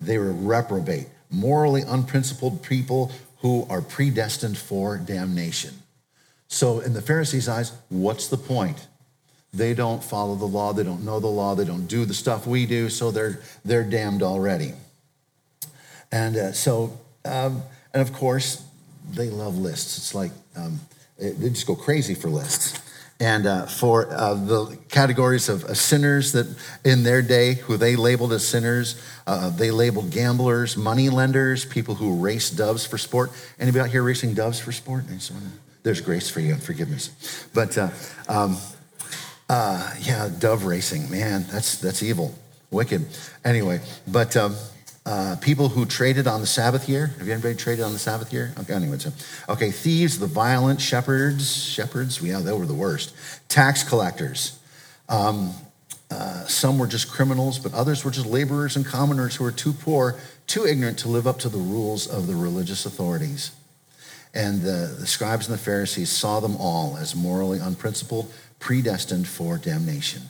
They 0.00 0.18
were 0.18 0.32
reprobate, 0.32 1.06
morally 1.30 1.82
unprincipled 1.82 2.62
people 2.62 3.12
who 3.44 3.66
are 3.68 3.82
predestined 3.82 4.56
for 4.56 4.96
damnation. 4.96 5.74
So, 6.48 6.80
in 6.80 6.94
the 6.94 7.02
Pharisees' 7.02 7.46
eyes, 7.46 7.72
what's 7.90 8.28
the 8.28 8.38
point? 8.38 8.86
They 9.52 9.74
don't 9.74 10.02
follow 10.02 10.34
the 10.34 10.46
law, 10.46 10.72
they 10.72 10.82
don't 10.82 11.04
know 11.04 11.20
the 11.20 11.26
law, 11.26 11.54
they 11.54 11.66
don't 11.66 11.86
do 11.86 12.06
the 12.06 12.14
stuff 12.14 12.46
we 12.46 12.64
do, 12.64 12.88
so 12.88 13.10
they're 13.10 13.40
they're 13.62 13.84
damned 13.84 14.22
already. 14.22 14.72
And 16.10 16.38
uh, 16.38 16.52
so, 16.52 16.98
um, 17.26 17.62
and 17.92 18.00
of 18.00 18.14
course, 18.14 18.64
they 19.12 19.28
love 19.28 19.58
lists. 19.58 19.98
It's 19.98 20.14
like 20.14 20.32
um, 20.56 20.80
they 21.18 21.50
just 21.50 21.66
go 21.66 21.76
crazy 21.76 22.14
for 22.14 22.30
lists. 22.30 22.80
And 23.20 23.46
uh, 23.46 23.66
for 23.66 24.12
uh, 24.12 24.34
the 24.34 24.76
categories 24.88 25.48
of 25.48 25.64
uh, 25.64 25.74
sinners 25.74 26.32
that 26.32 26.46
in 26.84 27.04
their 27.04 27.22
day, 27.22 27.54
who 27.54 27.76
they 27.76 27.94
labeled 27.94 28.32
as 28.32 28.46
sinners, 28.46 29.00
uh, 29.26 29.50
they 29.50 29.70
labeled 29.70 30.10
gamblers, 30.10 30.76
money 30.76 31.08
lenders, 31.10 31.64
people 31.64 31.94
who 31.94 32.20
race 32.20 32.50
doves 32.50 32.84
for 32.84 32.98
sport. 32.98 33.30
Anybody 33.58 33.84
out 33.84 33.90
here 33.90 34.02
racing 34.02 34.34
doves 34.34 34.58
for 34.58 34.72
sport? 34.72 35.04
There's 35.84 36.00
grace 36.00 36.28
for 36.28 36.40
you 36.40 36.54
and 36.54 36.62
forgiveness. 36.62 37.46
But 37.54 37.78
uh, 37.78 37.90
um, 38.28 38.56
uh, 39.48 39.94
yeah, 40.00 40.28
dove 40.38 40.64
racing, 40.64 41.10
man, 41.10 41.44
that's 41.50 41.76
that's 41.78 42.02
evil, 42.02 42.34
wicked. 42.70 43.06
Anyway, 43.44 43.80
but 44.08 44.36
um, 44.36 44.56
uh, 45.06 45.36
people 45.40 45.68
who 45.68 45.84
traded 45.84 46.26
on 46.26 46.40
the 46.40 46.46
Sabbath 46.46 46.88
year. 46.88 47.08
Have 47.18 47.26
you 47.26 47.32
anybody 47.32 47.54
traded 47.54 47.84
on 47.84 47.92
the 47.92 47.98
Sabbath 47.98 48.32
year? 48.32 48.52
Okay, 48.60 48.72
anyway, 48.72 48.98
so, 48.98 49.12
okay, 49.48 49.70
thieves, 49.70 50.18
the 50.18 50.26
violent, 50.26 50.80
shepherds, 50.80 51.54
shepherds, 51.54 52.22
yeah, 52.22 52.40
they 52.40 52.52
were 52.52 52.66
the 52.66 52.74
worst. 52.74 53.14
Tax 53.48 53.82
collectors. 53.82 54.58
Um, 55.08 55.52
uh, 56.10 56.46
some 56.46 56.78
were 56.78 56.86
just 56.86 57.10
criminals, 57.10 57.58
but 57.58 57.74
others 57.74 58.04
were 58.04 58.10
just 58.10 58.26
laborers 58.26 58.76
and 58.76 58.86
commoners 58.86 59.36
who 59.36 59.44
were 59.44 59.52
too 59.52 59.72
poor, 59.72 60.18
too 60.46 60.64
ignorant 60.64 60.98
to 61.00 61.08
live 61.08 61.26
up 61.26 61.38
to 61.40 61.48
the 61.48 61.58
rules 61.58 62.06
of 62.06 62.26
the 62.26 62.34
religious 62.34 62.86
authorities. 62.86 63.50
And 64.32 64.62
the, 64.62 64.96
the 64.98 65.06
scribes 65.06 65.48
and 65.48 65.54
the 65.54 65.62
Pharisees 65.62 66.10
saw 66.10 66.40
them 66.40 66.56
all 66.56 66.96
as 66.96 67.14
morally 67.14 67.58
unprincipled, 67.58 68.32
predestined 68.58 69.28
for 69.28 69.58
damnation. 69.58 70.22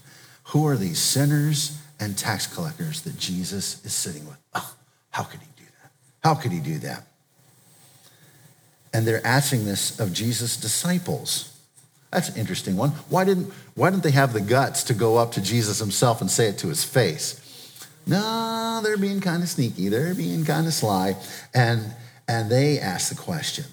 Who 0.48 0.66
are 0.66 0.76
these 0.76 0.98
sinners 0.98 1.78
and 2.00 2.16
tax 2.16 2.46
collectors 2.46 3.02
that 3.02 3.18
Jesus 3.18 3.84
is 3.84 3.92
sitting 3.92 4.26
with. 4.26 4.43
How 5.14 5.22
could 5.22 5.38
he 5.38 5.46
do 5.56 5.64
that? 5.80 5.90
How 6.24 6.34
could 6.34 6.50
he 6.50 6.58
do 6.58 6.78
that? 6.80 7.04
And 8.92 9.06
they're 9.06 9.24
asking 9.24 9.64
this 9.64 10.00
of 10.00 10.12
Jesus' 10.12 10.56
disciples. 10.56 11.56
That's 12.10 12.30
an 12.30 12.36
interesting 12.36 12.76
one. 12.76 12.90
Why 13.08 13.24
didn't, 13.24 13.52
why 13.76 13.90
didn't 13.90 14.02
they 14.02 14.10
have 14.10 14.32
the 14.32 14.40
guts 14.40 14.82
to 14.84 14.94
go 14.94 15.16
up 15.16 15.30
to 15.32 15.40
Jesus 15.40 15.78
himself 15.78 16.20
and 16.20 16.28
say 16.28 16.48
it 16.48 16.58
to 16.58 16.68
his 16.68 16.82
face? 16.82 17.40
No, 18.08 18.80
they're 18.82 18.96
being 18.96 19.20
kind 19.20 19.44
of 19.44 19.48
sneaky. 19.48 19.88
They're 19.88 20.16
being 20.16 20.44
kind 20.44 20.66
of 20.66 20.72
sly. 20.72 21.14
And, 21.54 21.94
and 22.26 22.50
they 22.50 22.80
ask 22.80 23.14
the 23.14 23.20
question 23.20 23.66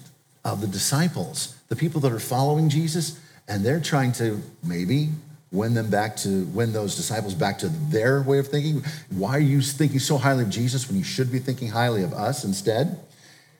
of 0.44 0.60
the 0.60 0.68
disciples, 0.68 1.56
the 1.70 1.76
people 1.76 2.00
that 2.02 2.12
are 2.12 2.20
following 2.20 2.68
Jesus, 2.68 3.18
and 3.48 3.64
they're 3.64 3.80
trying 3.80 4.12
to 4.12 4.40
maybe 4.62 5.08
win 5.52 5.74
them 5.74 5.90
back 5.90 6.16
to 6.16 6.46
win 6.46 6.72
those 6.72 6.96
disciples 6.96 7.34
back 7.34 7.58
to 7.58 7.68
their 7.68 8.22
way 8.22 8.38
of 8.38 8.48
thinking? 8.48 8.82
Why 9.10 9.36
are 9.36 9.40
you 9.40 9.60
thinking 9.60 9.98
so 9.98 10.16
highly 10.18 10.44
of 10.44 10.50
jesus 10.50 10.88
when 10.88 10.96
you 10.96 11.04
should 11.04 11.30
be 11.30 11.38
thinking 11.38 11.68
highly 11.68 12.02
of 12.02 12.12
us 12.12 12.44
instead? 12.44 12.98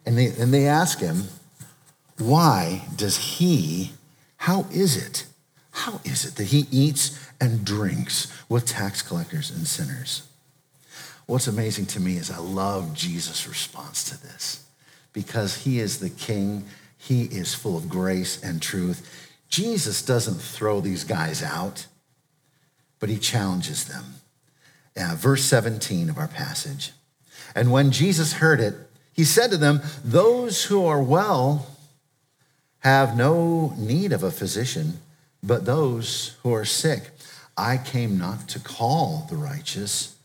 And 0.05 0.19
they 0.19 0.27
and 0.39 0.53
they 0.53 0.67
ask 0.67 0.99
him 0.99 1.25
why 2.19 2.83
does 2.97 3.17
he 3.17 3.93
how 4.39 4.67
is 4.73 4.97
it 4.97 5.27
how 5.71 6.01
is 6.05 6.25
it 6.25 6.37
that 6.37 6.45
he 6.45 6.67
eats 6.71 7.19
and 7.41 7.65
drinks 7.65 8.33
with 8.49 8.67
tax 8.67 9.03
collectors 9.03 9.51
and 9.51 9.67
sinners? 9.67 10.29
What's 11.27 11.47
amazing 11.47 11.87
to 11.87 12.01
me 12.01 12.17
is 12.17 12.31
i 12.31 12.39
love 12.39 12.95
jesus 12.95 13.47
response 13.47 14.05
to 14.11 14.23
this 14.23 14.65
because 15.13 15.65
he 15.65 15.79
is 15.79 15.99
the 15.99 16.11
king. 16.11 16.65
He 16.97 17.25
is 17.25 17.55
full 17.55 17.77
of 17.77 17.89
grace 17.89 18.43
and 18.43 18.63
truth 18.63 19.31
Jesus 19.53 20.01
doesn't 20.01 20.41
throw 20.41 20.81
these 20.81 21.05
guys 21.05 21.43
out, 21.43 21.87
but 22.99 23.11
he 23.11 23.19
challenges 23.19 23.85
them. 23.85 24.15
Uh, 24.97 25.15
verse 25.15 25.45
17 25.45 26.09
of 26.09 26.17
our 26.17 26.27
passage. 26.27 26.93
And 27.55 27.71
when 27.71 27.91
Jesus 27.91 28.35
heard 28.35 28.61
it, 28.61 28.75
he 29.13 29.25
said 29.25 29.51
to 29.51 29.59
them, 29.59 29.83
Those 30.03 30.65
who 30.65 30.87
are 30.87 31.03
well 31.03 31.67
have 32.79 33.15
no 33.15 33.75
need 33.77 34.15
of 34.15 34.23
a 34.23 34.31
physician, 34.31 35.01
but 35.43 35.67
those 35.67 36.39
who 36.43 36.55
are 36.55 36.65
sick. 36.65 37.11
I 37.55 37.77
came 37.77 38.17
not 38.17 38.49
to 38.49 38.59
call 38.59 39.27
the 39.29 39.37
righteous, 39.37 40.17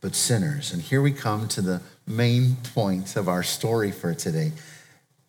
but 0.00 0.16
sinners. 0.16 0.72
And 0.72 0.82
here 0.82 1.00
we 1.00 1.12
come 1.12 1.46
to 1.48 1.60
the 1.60 1.82
main 2.04 2.56
point 2.74 3.14
of 3.14 3.28
our 3.28 3.44
story 3.44 3.92
for 3.92 4.12
today. 4.12 4.50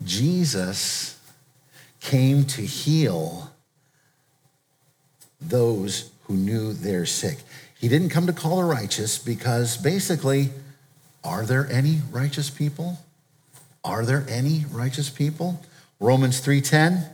Jesus 0.03 1.16
came 1.99 2.45
to 2.45 2.61
heal 2.61 3.51
those 5.39 6.11
who 6.23 6.35
knew 6.35 6.73
they're 6.73 7.05
sick. 7.05 7.39
He 7.79 7.87
didn't 7.87 8.09
come 8.09 8.27
to 8.27 8.33
call 8.33 8.57
the 8.57 8.63
righteous 8.63 9.17
because 9.17 9.77
basically, 9.77 10.49
are 11.23 11.45
there 11.45 11.67
any 11.71 12.01
righteous 12.11 12.49
people? 12.49 12.99
Are 13.83 14.05
there 14.05 14.25
any 14.27 14.65
righteous 14.71 15.09
people? 15.09 15.61
Romans 15.99 16.41
3.10. 16.41 17.09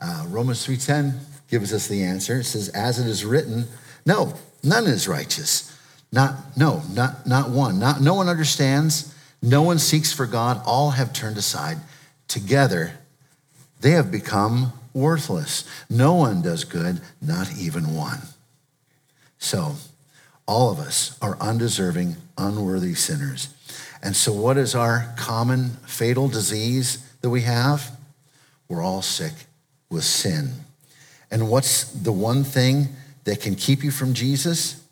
Uh, 0.00 0.24
Romans 0.28 0.66
3.10 0.66 1.18
gives 1.48 1.72
us 1.72 1.86
the 1.86 2.02
answer. 2.02 2.40
It 2.40 2.44
says, 2.44 2.68
as 2.70 2.98
it 2.98 3.06
is 3.06 3.24
written, 3.24 3.66
no, 4.04 4.34
none 4.62 4.86
is 4.86 5.06
righteous. 5.06 5.76
Not, 6.12 6.56
no, 6.56 6.82
not, 6.92 7.26
not 7.26 7.50
one. 7.50 7.78
Not, 7.78 8.00
no 8.00 8.14
one 8.14 8.28
understands. 8.28 9.14
No 9.42 9.62
one 9.62 9.78
seeks 9.78 10.12
for 10.12 10.26
God. 10.26 10.60
All 10.64 10.90
have 10.90 11.12
turned 11.12 11.36
aside. 11.36 11.78
Together, 12.28 12.92
they 13.80 13.92
have 13.92 14.10
become 14.10 14.72
worthless. 14.92 15.64
No 15.88 16.14
one 16.14 16.42
does 16.42 16.64
good, 16.64 17.00
not 17.20 17.50
even 17.56 17.94
one. 17.94 18.20
So, 19.38 19.76
all 20.46 20.70
of 20.70 20.78
us 20.78 21.16
are 21.22 21.38
undeserving, 21.40 22.16
unworthy 22.36 22.94
sinners. 22.94 23.54
And 24.02 24.16
so, 24.16 24.32
what 24.32 24.56
is 24.56 24.74
our 24.74 25.14
common 25.16 25.70
fatal 25.86 26.28
disease 26.28 26.98
that 27.20 27.30
we 27.30 27.42
have? 27.42 27.90
We're 28.68 28.82
all 28.82 29.02
sick 29.02 29.32
with 29.88 30.04
sin. 30.04 30.52
And 31.30 31.48
what's 31.48 31.84
the 31.84 32.12
one 32.12 32.44
thing 32.44 32.88
that 33.24 33.40
can 33.40 33.54
keep 33.54 33.84
you 33.84 33.90
from 33.90 34.14
Jesus? 34.14 34.82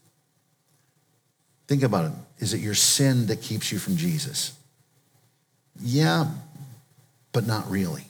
Think 1.67 1.83
about 1.83 2.07
it. 2.07 2.13
Is 2.39 2.55
it 2.55 2.61
your 2.61 2.75
sin 2.75 3.27
that 3.27 3.43
keeps 3.43 3.71
you 3.73 3.79
from 3.79 3.97
Jesus? 3.97 4.53
Yeah, 5.81 6.29
but 7.33 7.47
not 7.47 7.71
really. 7.71 8.08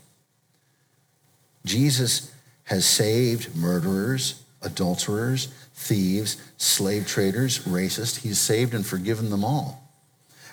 Jesus 1.68 2.32
has 2.64 2.86
saved 2.86 3.54
murderers, 3.54 4.42
adulterers, 4.62 5.48
thieves, 5.74 6.36
slave 6.56 7.06
traders, 7.06 7.60
racists. 7.60 8.18
He's 8.22 8.40
saved 8.40 8.74
and 8.74 8.84
forgiven 8.84 9.30
them 9.30 9.44
all. 9.44 9.84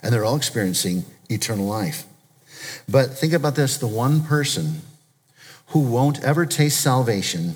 And 0.04 0.13
they're 0.13 0.25
all 0.25 0.36
experiencing 0.36 1.06
eternal 1.30 1.65
life. 1.65 2.06
But 2.88 3.12
think 3.12 3.34
about 3.34 3.56
this 3.56 3.78
the 3.78 3.88
one 3.88 4.23
person 4.23 4.82
who 5.67 5.80
won't 5.80 6.23
ever 6.23 6.45
taste 6.45 6.82
salvation 6.82 7.56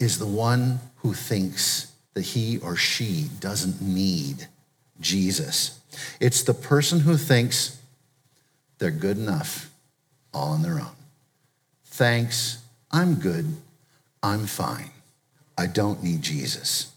is 0.00 0.18
the 0.18 0.26
one 0.26 0.80
who 0.96 1.14
thinks 1.14 1.92
that 2.14 2.22
he 2.22 2.58
or 2.58 2.76
she 2.76 3.28
doesn't 3.40 3.80
need 3.80 4.48
Jesus. 5.00 5.78
It's 6.20 6.42
the 6.42 6.54
person 6.54 7.00
who 7.00 7.16
thinks 7.16 7.78
they're 8.78 8.90
good 8.90 9.18
enough 9.18 9.70
all 10.34 10.52
on 10.52 10.62
their 10.62 10.80
own. 10.80 11.01
Thanks, 11.92 12.56
I'm 12.90 13.16
good, 13.16 13.54
I'm 14.22 14.46
fine. 14.46 14.92
I 15.58 15.66
don't 15.66 16.02
need 16.02 16.22
Jesus. 16.22 16.90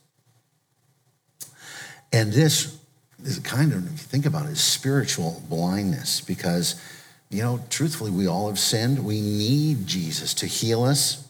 And 2.13 2.31
this 2.31 2.79
is 3.21 3.39
kind 3.39 3.73
of, 3.73 3.86
if 3.88 3.91
you 3.91 3.97
think 3.97 4.25
about 4.25 4.45
it, 4.45 4.53
is 4.53 4.62
spiritual 4.62 5.43
blindness 5.49 6.21
because, 6.21 6.81
you 7.29 7.41
know, 7.41 7.60
truthfully, 7.69 8.10
we 8.10 8.25
all 8.25 8.47
have 8.47 8.58
sinned. 8.58 9.03
We 9.03 9.19
need 9.19 9.86
Jesus 9.86 10.34
to 10.36 10.45
heal 10.45 10.86
us 10.86 11.27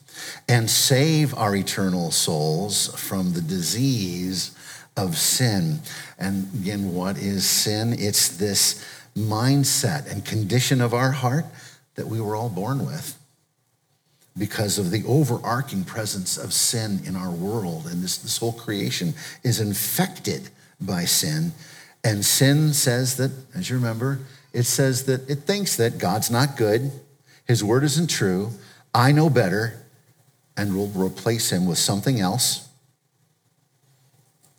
and 0.47 0.69
save 0.69 1.35
our 1.35 1.55
eternal 1.55 2.11
souls 2.11 2.93
from 2.95 3.33
the 3.33 3.41
disease 3.41 4.55
of 4.95 5.17
sin. 5.17 5.79
And 6.19 6.53
again, 6.53 6.93
what 6.93 7.17
is 7.17 7.49
sin? 7.49 7.95
It's 7.97 8.37
this 8.37 8.85
mindset 9.17 10.09
and 10.11 10.23
condition 10.23 10.81
of 10.81 10.93
our 10.93 11.13
heart 11.13 11.45
that 11.95 12.05
we 12.05 12.21
were 12.21 12.35
all 12.35 12.49
born 12.49 12.85
with 12.85 13.17
because 14.37 14.77
of 14.77 14.91
the 14.91 15.03
overarching 15.05 15.83
presence 15.83 16.37
of 16.37 16.53
sin 16.53 16.99
in 17.05 17.15
our 17.15 17.31
world. 17.31 17.87
And 17.87 18.03
this, 18.03 18.17
this 18.17 18.37
whole 18.37 18.51
creation 18.51 19.13
is 19.43 19.59
infected 19.59 20.49
by 20.81 21.05
sin. 21.05 21.53
And 22.03 22.23
sin 22.25 22.73
says 22.73 23.17
that, 23.17 23.31
as 23.55 23.69
you 23.69 23.77
remember, 23.77 24.19
it 24.53 24.63
says 24.63 25.05
that 25.05 25.29
it 25.29 25.39
thinks 25.43 25.77
that 25.77 25.97
God's 25.97 26.29
not 26.29 26.57
good, 26.57 26.91
his 27.45 27.63
word 27.63 27.83
isn't 27.83 28.09
true, 28.09 28.51
I 28.93 29.11
know 29.11 29.29
better, 29.29 29.85
and 30.57 30.75
we'll 30.75 30.87
replace 30.87 31.51
him 31.51 31.65
with 31.65 31.77
something 31.77 32.19
else. 32.19 32.67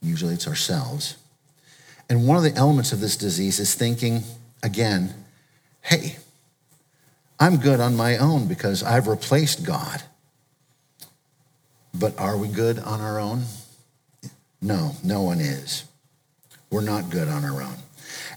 Usually 0.02 0.34
it's 0.34 0.46
ourselves. 0.46 1.16
And 2.08 2.26
one 2.26 2.36
of 2.36 2.42
the 2.42 2.54
elements 2.54 2.92
of 2.92 3.00
this 3.00 3.16
disease 3.16 3.58
is 3.58 3.74
thinking, 3.74 4.22
again, 4.62 5.14
hey, 5.82 6.16
I'm 7.38 7.58
good 7.58 7.80
on 7.80 7.96
my 7.96 8.16
own 8.16 8.48
because 8.48 8.82
I've 8.82 9.08
replaced 9.08 9.64
God. 9.64 10.02
But 11.92 12.18
are 12.18 12.36
we 12.36 12.48
good 12.48 12.78
on 12.78 13.00
our 13.00 13.18
own? 13.18 13.44
No, 14.62 14.92
no 15.04 15.22
one 15.22 15.40
is. 15.40 15.84
We're 16.70 16.82
not 16.82 17.10
good 17.10 17.28
on 17.28 17.44
our 17.44 17.62
own. 17.62 17.76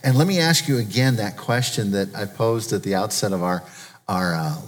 And 0.03 0.17
let 0.17 0.27
me 0.27 0.39
ask 0.39 0.67
you 0.67 0.77
again 0.77 1.17
that 1.17 1.37
question 1.37 1.91
that 1.91 2.13
I 2.15 2.25
posed 2.25 2.73
at 2.73 2.83
the 2.83 2.95
outset 2.95 3.31
of 3.31 3.43
our, 3.43 3.63
our 4.07 4.35
uh, 4.35 4.61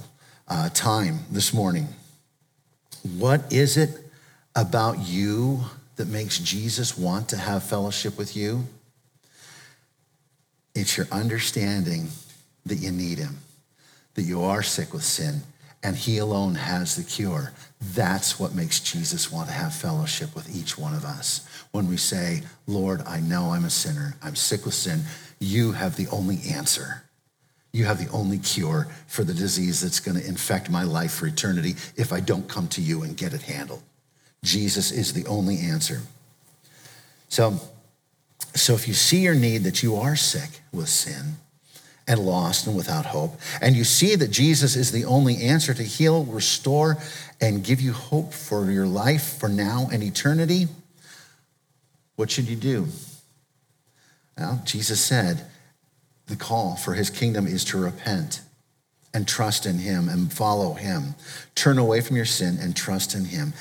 uh, 0.48 0.68
time 0.70 1.20
this 1.30 1.52
morning. 1.52 1.88
What 3.16 3.52
is 3.52 3.76
it 3.76 3.90
about 4.56 4.98
you 5.06 5.60
that 5.96 6.08
makes 6.08 6.38
Jesus 6.38 6.96
want 6.96 7.28
to 7.30 7.36
have 7.36 7.62
fellowship 7.62 8.18
with 8.18 8.36
you? 8.36 8.66
It's 10.74 10.96
your 10.96 11.06
understanding 11.12 12.08
that 12.64 12.76
you 12.76 12.90
need 12.90 13.18
him 13.18 13.38
that 14.14 14.22
you 14.22 14.42
are 14.42 14.62
sick 14.62 14.92
with 14.92 15.04
sin 15.04 15.42
and 15.82 15.96
he 15.96 16.18
alone 16.18 16.54
has 16.54 16.96
the 16.96 17.02
cure. 17.02 17.52
That's 17.80 18.38
what 18.38 18.54
makes 18.54 18.80
Jesus 18.80 19.32
want 19.32 19.48
to 19.48 19.54
have 19.54 19.74
fellowship 19.74 20.34
with 20.34 20.54
each 20.54 20.78
one 20.78 20.94
of 20.94 21.04
us. 21.04 21.46
When 21.72 21.88
we 21.88 21.96
say, 21.96 22.42
Lord, 22.66 23.02
I 23.06 23.20
know 23.20 23.50
I'm 23.50 23.64
a 23.64 23.70
sinner, 23.70 24.16
I'm 24.22 24.36
sick 24.36 24.64
with 24.64 24.74
sin, 24.74 25.02
you 25.40 25.72
have 25.72 25.96
the 25.96 26.06
only 26.08 26.38
answer. 26.52 27.02
You 27.72 27.86
have 27.86 27.98
the 27.98 28.12
only 28.12 28.38
cure 28.38 28.86
for 29.06 29.24
the 29.24 29.34
disease 29.34 29.80
that's 29.80 29.98
going 29.98 30.20
to 30.20 30.26
infect 30.26 30.70
my 30.70 30.82
life 30.82 31.14
for 31.14 31.26
eternity 31.26 31.74
if 31.96 32.12
I 32.12 32.20
don't 32.20 32.48
come 32.48 32.68
to 32.68 32.82
you 32.82 33.02
and 33.02 33.16
get 33.16 33.32
it 33.32 33.42
handled. 33.42 33.82
Jesus 34.44 34.92
is 34.92 35.14
the 35.14 35.26
only 35.26 35.58
answer. 35.58 36.02
So, 37.28 37.58
so 38.54 38.74
if 38.74 38.86
you 38.86 38.94
see 38.94 39.20
your 39.20 39.34
need 39.34 39.64
that 39.64 39.82
you 39.82 39.96
are 39.96 40.16
sick 40.16 40.60
with 40.70 40.88
sin, 40.88 41.36
and 42.06 42.20
lost 42.20 42.66
and 42.66 42.76
without 42.76 43.06
hope. 43.06 43.38
And 43.60 43.76
you 43.76 43.84
see 43.84 44.16
that 44.16 44.30
Jesus 44.30 44.76
is 44.76 44.92
the 44.92 45.04
only 45.04 45.42
answer 45.42 45.72
to 45.74 45.82
heal, 45.82 46.24
restore, 46.24 46.98
and 47.40 47.64
give 47.64 47.80
you 47.80 47.92
hope 47.92 48.32
for 48.32 48.70
your 48.70 48.86
life 48.86 49.38
for 49.38 49.48
now 49.48 49.88
and 49.92 50.02
eternity. 50.02 50.66
What 52.16 52.30
should 52.30 52.48
you 52.48 52.56
do? 52.56 52.88
Well, 54.36 54.62
Jesus 54.64 55.04
said 55.04 55.46
the 56.26 56.36
call 56.36 56.76
for 56.76 56.94
his 56.94 57.10
kingdom 57.10 57.46
is 57.46 57.64
to 57.66 57.78
repent 57.78 58.40
and 59.14 59.28
trust 59.28 59.66
in 59.66 59.78
him 59.78 60.08
and 60.08 60.32
follow 60.32 60.74
him. 60.74 61.14
Turn 61.54 61.78
away 61.78 62.00
from 62.00 62.16
your 62.16 62.24
sin 62.24 62.58
and 62.60 62.74
trust 62.74 63.14
in 63.14 63.26
him. 63.26 63.52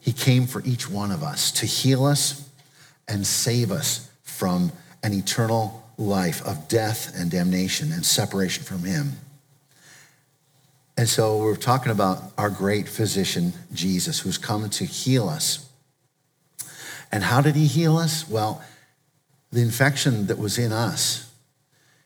He 0.00 0.12
came 0.12 0.46
for 0.46 0.62
each 0.64 0.88
one 0.90 1.10
of 1.10 1.22
us 1.22 1.50
to 1.52 1.66
heal 1.66 2.04
us 2.04 2.48
and 3.06 3.26
save 3.26 3.70
us 3.70 4.10
from 4.22 4.72
an 5.02 5.14
eternal 5.14 5.87
life 5.98 6.46
of 6.46 6.68
death 6.68 7.12
and 7.14 7.30
damnation 7.30 7.92
and 7.92 8.06
separation 8.06 8.64
from 8.64 8.84
Him. 8.84 9.12
And 10.96 11.08
so 11.08 11.38
we're 11.38 11.56
talking 11.56 11.92
about 11.92 12.32
our 12.38 12.50
great 12.50 12.88
physician, 12.88 13.52
Jesus, 13.72 14.20
who's 14.20 14.38
come 14.38 14.68
to 14.70 14.84
heal 14.84 15.28
us. 15.28 15.68
And 17.12 17.22
how 17.22 17.40
did 17.40 17.56
He 17.56 17.66
heal 17.66 17.96
us? 17.96 18.28
Well, 18.28 18.62
the 19.52 19.60
infection 19.60 20.26
that 20.26 20.38
was 20.38 20.58
in 20.58 20.72
us, 20.72 21.30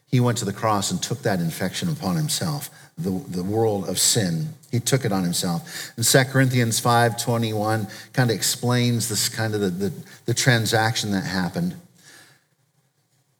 He 0.07 0.20
went 0.20 0.38
to 0.38 0.44
the 0.44 0.52
cross 0.52 0.90
and 0.90 1.02
took 1.02 1.22
that 1.22 1.40
infection 1.40 1.88
upon 1.88 2.16
Himself, 2.16 2.70
the, 2.96 3.11
the 3.28 3.44
world 3.44 3.88
of 3.88 3.98
sin. 3.98 4.55
He 4.70 4.81
took 4.81 5.05
it 5.05 5.12
on 5.12 5.22
himself. 5.22 5.92
And 5.96 6.05
2 6.05 6.24
Corinthians 6.33 6.81
5.21 6.81 8.12
kind 8.14 8.31
of 8.31 8.35
explains 8.35 9.09
this 9.09 9.28
kind 9.28 9.55
of 9.55 9.61
the, 9.61 9.68
the, 9.68 9.92
the 10.24 10.35
transaction 10.35 11.11
that 11.12 11.24
happened. 11.24 11.74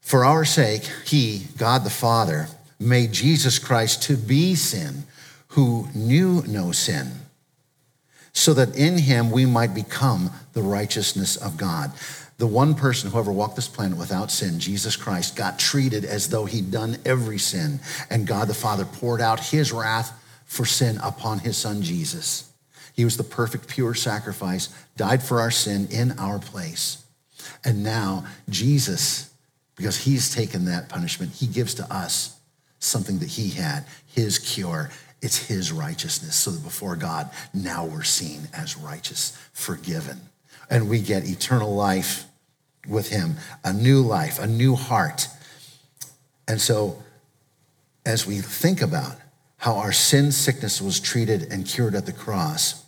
For 0.03 0.25
our 0.25 0.45
sake, 0.45 0.91
he, 1.07 1.47
God 1.57 1.85
the 1.85 1.91
Father, 1.91 2.49
made 2.79 3.13
Jesus 3.13 3.59
Christ 3.59 4.03
to 4.05 4.17
be 4.17 4.55
sin, 4.55 5.05
who 5.49 5.89
knew 5.95 6.43
no 6.47 6.73
sin, 6.73 7.13
so 8.33 8.53
that 8.55 8.77
in 8.77 8.99
him 8.99 9.31
we 9.31 9.47
might 9.47 9.75
become 9.75 10.31
the 10.53 10.63
righteousness 10.63 11.37
of 11.37 11.57
God. 11.57 11.93
The 12.39 12.47
one 12.47 12.75
person 12.75 13.11
who 13.11 13.19
ever 13.19 13.31
walked 13.31 13.57
this 13.57 13.69
planet 13.69 13.97
without 13.97 14.31
sin, 14.31 14.59
Jesus 14.59 14.97
Christ, 14.97 15.37
got 15.37 15.59
treated 15.59 16.05
as 16.05 16.29
though 16.29 16.45
he'd 16.45 16.71
done 16.71 16.99
every 17.05 17.39
sin, 17.39 17.79
and 18.11 18.27
God 18.27 18.49
the 18.49 18.55
Father 18.55 18.85
poured 18.85 19.21
out 19.21 19.39
his 19.39 19.73
wrath 19.73 20.13
for 20.45 20.67
sin 20.67 20.99
upon 21.03 21.39
his 21.39 21.57
son 21.57 21.83
Jesus. 21.83 22.51
He 22.95 23.05
was 23.05 23.17
the 23.17 23.25
perfect, 23.25 23.69
pure 23.69 23.95
sacrifice, 23.95 24.69
died 24.97 25.23
for 25.23 25.41
our 25.41 25.51
sin 25.51 25.89
in 25.91 26.19
our 26.19 26.39
place. 26.39 27.05
And 27.65 27.83
now 27.83 28.27
Jesus 28.49 29.32
because 29.83 30.05
he's 30.05 30.33
taken 30.33 30.67
that 30.67 30.89
punishment. 30.89 31.33
He 31.33 31.49
gives 31.49 31.75
to 31.75 31.93
us 31.93 32.39
something 32.79 33.19
that 33.19 33.31
he 33.31 33.49
had, 33.51 33.85
his 34.07 34.39
cure. 34.39 34.91
It's 35.21 35.49
his 35.49 35.73
righteousness, 35.73 36.37
so 36.37 36.53
that 36.53 36.63
before 36.63 36.95
God, 36.95 37.29
now 37.53 37.85
we're 37.85 38.05
seen 38.05 38.43
as 38.55 38.77
righteous, 38.77 39.37
forgiven. 39.53 40.21
And 40.71 40.89
we 40.89 41.01
get 41.01 41.29
eternal 41.29 41.75
life 41.75 42.27
with 42.87 43.09
him, 43.11 43.35
a 43.65 43.73
new 43.73 44.03
life, 44.03 44.39
a 44.39 44.47
new 44.47 44.77
heart. 44.77 45.27
And 46.47 46.61
so 46.61 47.03
as 48.07 48.25
we 48.25 48.39
think 48.39 48.83
about 48.83 49.17
how 49.57 49.79
our 49.79 49.91
sin 49.91 50.31
sickness 50.31 50.81
was 50.81 51.01
treated 51.01 51.49
and 51.51 51.67
cured 51.67 51.97
at 51.97 52.07
the 52.07 52.13
cross, 52.13 52.85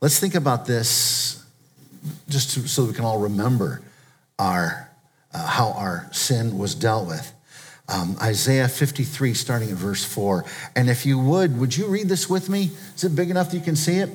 let's 0.00 0.20
think 0.20 0.36
about 0.36 0.66
this 0.66 1.44
just 2.28 2.68
so 2.68 2.84
we 2.84 2.92
can 2.92 3.04
all 3.04 3.18
remember 3.18 3.82
our, 4.38 4.88
uh, 5.34 5.46
how 5.46 5.72
our 5.72 6.08
sin 6.12 6.56
was 6.56 6.74
dealt 6.74 7.08
with. 7.08 7.32
Um, 7.88 8.16
Isaiah 8.22 8.68
53, 8.68 9.34
starting 9.34 9.70
at 9.70 9.76
verse 9.76 10.04
4. 10.04 10.44
And 10.74 10.88
if 10.88 11.04
you 11.04 11.18
would, 11.18 11.58
would 11.58 11.76
you 11.76 11.86
read 11.86 12.08
this 12.08 12.30
with 12.30 12.48
me? 12.48 12.70
Is 12.96 13.04
it 13.04 13.14
big 13.14 13.30
enough 13.30 13.50
that 13.50 13.56
you 13.56 13.62
can 13.62 13.76
see 13.76 13.96
it? 13.96 14.10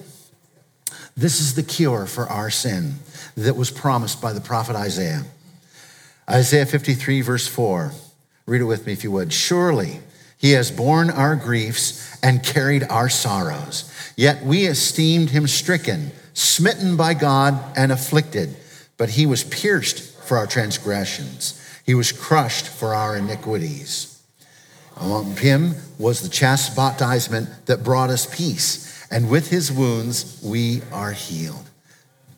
This 1.16 1.40
is 1.40 1.54
the 1.54 1.64
cure 1.64 2.06
for 2.06 2.26
our 2.28 2.50
sin 2.50 2.96
that 3.36 3.56
was 3.56 3.70
promised 3.70 4.22
by 4.22 4.34
the 4.34 4.42
prophet 4.42 4.76
Isaiah. 4.76 5.24
Isaiah 6.30 6.66
53, 6.66 7.22
verse 7.22 7.48
4. 7.48 7.92
Read 8.46 8.62
it 8.62 8.66
with 8.66 8.88
me 8.88 8.94
if 8.94 9.04
you 9.04 9.12
would. 9.12 9.32
Surely 9.32 10.00
he 10.38 10.52
has 10.52 10.72
borne 10.72 11.10
our 11.10 11.36
griefs 11.36 12.18
and 12.24 12.44
carried 12.44 12.84
our 12.84 13.10
sorrows, 13.10 13.92
yet 14.16 14.44
we 14.44 14.66
esteemed 14.66 15.30
him 15.30 15.48
stricken, 15.48 16.12
smitten 16.34 16.96
by 16.96 17.14
God, 17.14 17.62
and 17.78 17.92
afflicted. 17.92 18.56
But 18.98 19.10
he 19.10 19.26
was 19.26 19.44
pierced 19.44 20.09
for 20.30 20.38
our 20.38 20.48
transgressions, 20.48 21.60
he 21.88 21.96
was 21.96 22.12
crushed 22.12 22.68
for 22.68 22.94
our 22.94 23.18
iniquities. 23.18 24.22
Among 24.96 25.36
him 25.36 25.74
was 25.98 26.22
the 26.22 26.30
chastisement 26.30 27.66
that 27.66 27.84
brought 27.84 28.12
us 28.12 28.28
peace 28.34 29.08
and 29.10 29.28
with 29.28 29.50
his 29.50 29.72
wounds 29.72 30.40
we 30.44 30.84
are 30.92 31.14
healed. 31.14 31.68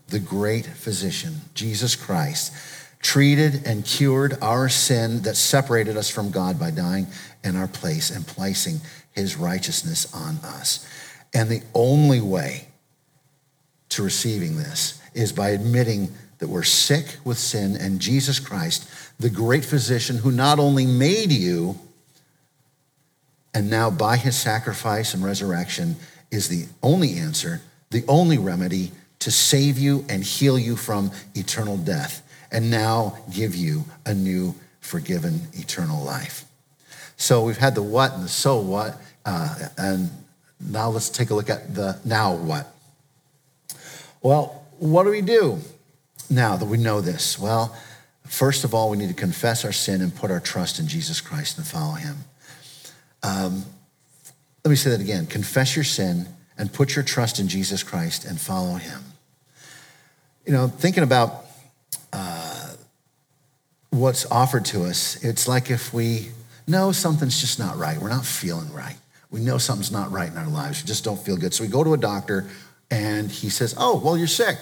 The 0.07 0.19
great 0.19 0.65
physician, 0.65 1.41
Jesus 1.53 1.97
Christ, 1.97 2.53
treated 3.01 3.65
and 3.65 3.83
cured 3.83 4.37
our 4.41 4.69
sin 4.69 5.23
that 5.23 5.35
separated 5.35 5.97
us 5.97 6.09
from 6.09 6.31
God 6.31 6.57
by 6.57 6.71
dying 6.71 7.07
in 7.43 7.57
our 7.57 7.67
place 7.67 8.09
and 8.09 8.25
placing 8.25 8.79
his 9.11 9.35
righteousness 9.35 10.13
on 10.13 10.37
us. 10.37 10.87
And 11.33 11.49
the 11.49 11.63
only 11.73 12.21
way 12.21 12.67
to 13.89 14.01
receiving 14.01 14.55
this 14.55 15.01
is 15.13 15.33
by 15.33 15.49
admitting 15.49 16.13
that 16.41 16.49
we're 16.49 16.63
sick 16.63 17.17
with 17.23 17.37
sin 17.37 17.77
and 17.77 17.99
Jesus 17.99 18.39
Christ, 18.39 18.89
the 19.19 19.29
great 19.29 19.63
physician 19.63 20.17
who 20.17 20.31
not 20.31 20.57
only 20.57 20.87
made 20.87 21.31
you, 21.31 21.79
and 23.53 23.69
now 23.69 23.91
by 23.91 24.17
his 24.17 24.35
sacrifice 24.35 25.13
and 25.13 25.23
resurrection 25.23 25.95
is 26.31 26.47
the 26.47 26.65
only 26.81 27.13
answer, 27.13 27.61
the 27.91 28.03
only 28.07 28.39
remedy 28.39 28.91
to 29.19 29.29
save 29.29 29.77
you 29.77 30.03
and 30.09 30.23
heal 30.23 30.57
you 30.57 30.75
from 30.75 31.11
eternal 31.35 31.77
death, 31.77 32.27
and 32.51 32.71
now 32.71 33.19
give 33.31 33.53
you 33.53 33.85
a 34.07 34.13
new, 34.15 34.55
forgiven, 34.79 35.41
eternal 35.53 36.03
life. 36.03 36.45
So 37.17 37.43
we've 37.43 37.57
had 37.57 37.75
the 37.75 37.83
what 37.83 38.13
and 38.13 38.23
the 38.23 38.29
so 38.29 38.59
what, 38.59 38.99
uh, 39.27 39.59
and 39.77 40.09
now 40.59 40.89
let's 40.89 41.09
take 41.09 41.29
a 41.29 41.35
look 41.35 41.51
at 41.51 41.75
the 41.75 41.99
now 42.03 42.33
what. 42.33 42.73
Well, 44.23 44.65
what 44.79 45.03
do 45.03 45.11
we 45.11 45.21
do 45.21 45.59
now 46.31 46.55
that 46.55 46.65
we 46.65 46.77
know 46.77 47.01
this? 47.01 47.37
Well, 47.37 47.75
first 48.25 48.63
of 48.63 48.73
all, 48.73 48.89
we 48.89 48.97
need 48.97 49.09
to 49.09 49.13
confess 49.13 49.65
our 49.65 49.71
sin 49.71 50.01
and 50.01 50.15
put 50.15 50.31
our 50.31 50.39
trust 50.39 50.79
in 50.79 50.87
Jesus 50.87 51.21
Christ 51.21 51.57
and 51.57 51.67
follow 51.67 51.93
him. 51.93 52.17
Um, 53.21 53.65
let 54.63 54.69
me 54.69 54.75
say 54.75 54.91
that 54.91 55.01
again. 55.01 55.25
Confess 55.27 55.75
your 55.75 55.83
sin 55.83 56.27
and 56.57 56.71
put 56.71 56.95
your 56.95 57.03
trust 57.03 57.39
in 57.39 57.47
Jesus 57.47 57.83
Christ 57.83 58.25
and 58.25 58.39
follow 58.39 58.75
him. 58.75 59.01
You 60.45 60.53
know, 60.53 60.67
thinking 60.67 61.03
about 61.03 61.45
uh, 62.13 62.73
what's 63.89 64.25
offered 64.31 64.65
to 64.65 64.85
us, 64.85 65.23
it's 65.23 65.47
like 65.47 65.69
if 65.69 65.93
we 65.93 66.29
know 66.67 66.91
something's 66.91 67.41
just 67.41 67.59
not 67.59 67.77
right, 67.77 67.97
we're 67.99 68.09
not 68.09 68.25
feeling 68.25 68.71
right. 68.73 68.95
We 69.29 69.39
know 69.39 69.57
something's 69.57 69.91
not 69.91 70.11
right 70.11 70.29
in 70.29 70.37
our 70.37 70.47
lives, 70.47 70.83
we 70.83 70.87
just 70.87 71.03
don't 71.03 71.19
feel 71.19 71.37
good. 71.37 71.53
So 71.53 71.63
we 71.63 71.69
go 71.69 71.83
to 71.83 71.93
a 71.93 71.97
doctor 71.97 72.47
and 72.89 73.31
he 73.31 73.49
says, 73.49 73.73
Oh, 73.77 73.99
well, 74.03 74.17
you're 74.17 74.27
sick. 74.27 74.57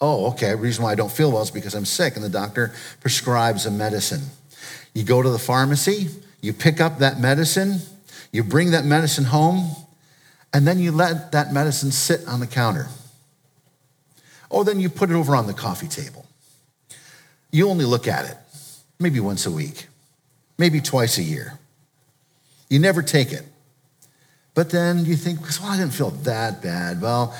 Oh, 0.00 0.30
okay. 0.32 0.50
The 0.50 0.56
reason 0.56 0.84
why 0.84 0.92
I 0.92 0.94
don't 0.94 1.10
feel 1.10 1.32
well 1.32 1.42
is 1.42 1.50
because 1.50 1.74
I'm 1.74 1.84
sick. 1.84 2.14
And 2.14 2.24
the 2.24 2.28
doctor 2.28 2.72
prescribes 3.00 3.66
a 3.66 3.70
medicine. 3.70 4.22
You 4.94 5.04
go 5.04 5.22
to 5.22 5.30
the 5.30 5.38
pharmacy, 5.38 6.08
you 6.40 6.52
pick 6.52 6.80
up 6.80 6.98
that 6.98 7.20
medicine, 7.20 7.80
you 8.32 8.44
bring 8.44 8.70
that 8.72 8.84
medicine 8.84 9.24
home, 9.24 9.70
and 10.52 10.66
then 10.66 10.78
you 10.78 10.92
let 10.92 11.32
that 11.32 11.52
medicine 11.52 11.90
sit 11.90 12.26
on 12.26 12.40
the 12.40 12.46
counter. 12.46 12.88
Or 14.50 14.64
then 14.64 14.80
you 14.80 14.88
put 14.88 15.10
it 15.10 15.14
over 15.14 15.36
on 15.36 15.46
the 15.46 15.54
coffee 15.54 15.88
table. 15.88 16.26
You 17.50 17.68
only 17.68 17.84
look 17.84 18.08
at 18.08 18.28
it 18.28 18.36
maybe 18.98 19.20
once 19.20 19.46
a 19.46 19.50
week, 19.50 19.86
maybe 20.58 20.80
twice 20.80 21.18
a 21.18 21.22
year. 21.22 21.58
You 22.68 22.78
never 22.78 23.02
take 23.02 23.32
it. 23.32 23.44
But 24.54 24.70
then 24.70 25.04
you 25.04 25.16
think, 25.16 25.40
well, 25.60 25.70
I 25.70 25.76
didn't 25.76 25.92
feel 25.92 26.10
that 26.10 26.62
bad. 26.62 27.00
Well, 27.00 27.36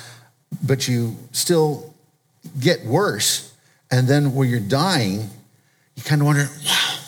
but 0.63 0.87
you 0.87 1.17
still 1.33 1.88
get 2.61 2.85
worse. 2.85 3.55
And 3.91 4.07
then 4.07 4.35
when 4.35 4.49
you're 4.49 4.61
dying, 4.61 5.31
you 5.97 6.03
kind 6.03 6.21
of 6.21 6.27
wonder, 6.27 6.49
wow, 6.65 6.99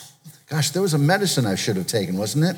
gosh, 0.48 0.70
there 0.70 0.82
was 0.82 0.94
a 0.94 0.98
medicine 0.98 1.46
I 1.46 1.54
should 1.54 1.76
have 1.76 1.86
taken, 1.86 2.16
wasn't 2.16 2.44
it? 2.44 2.56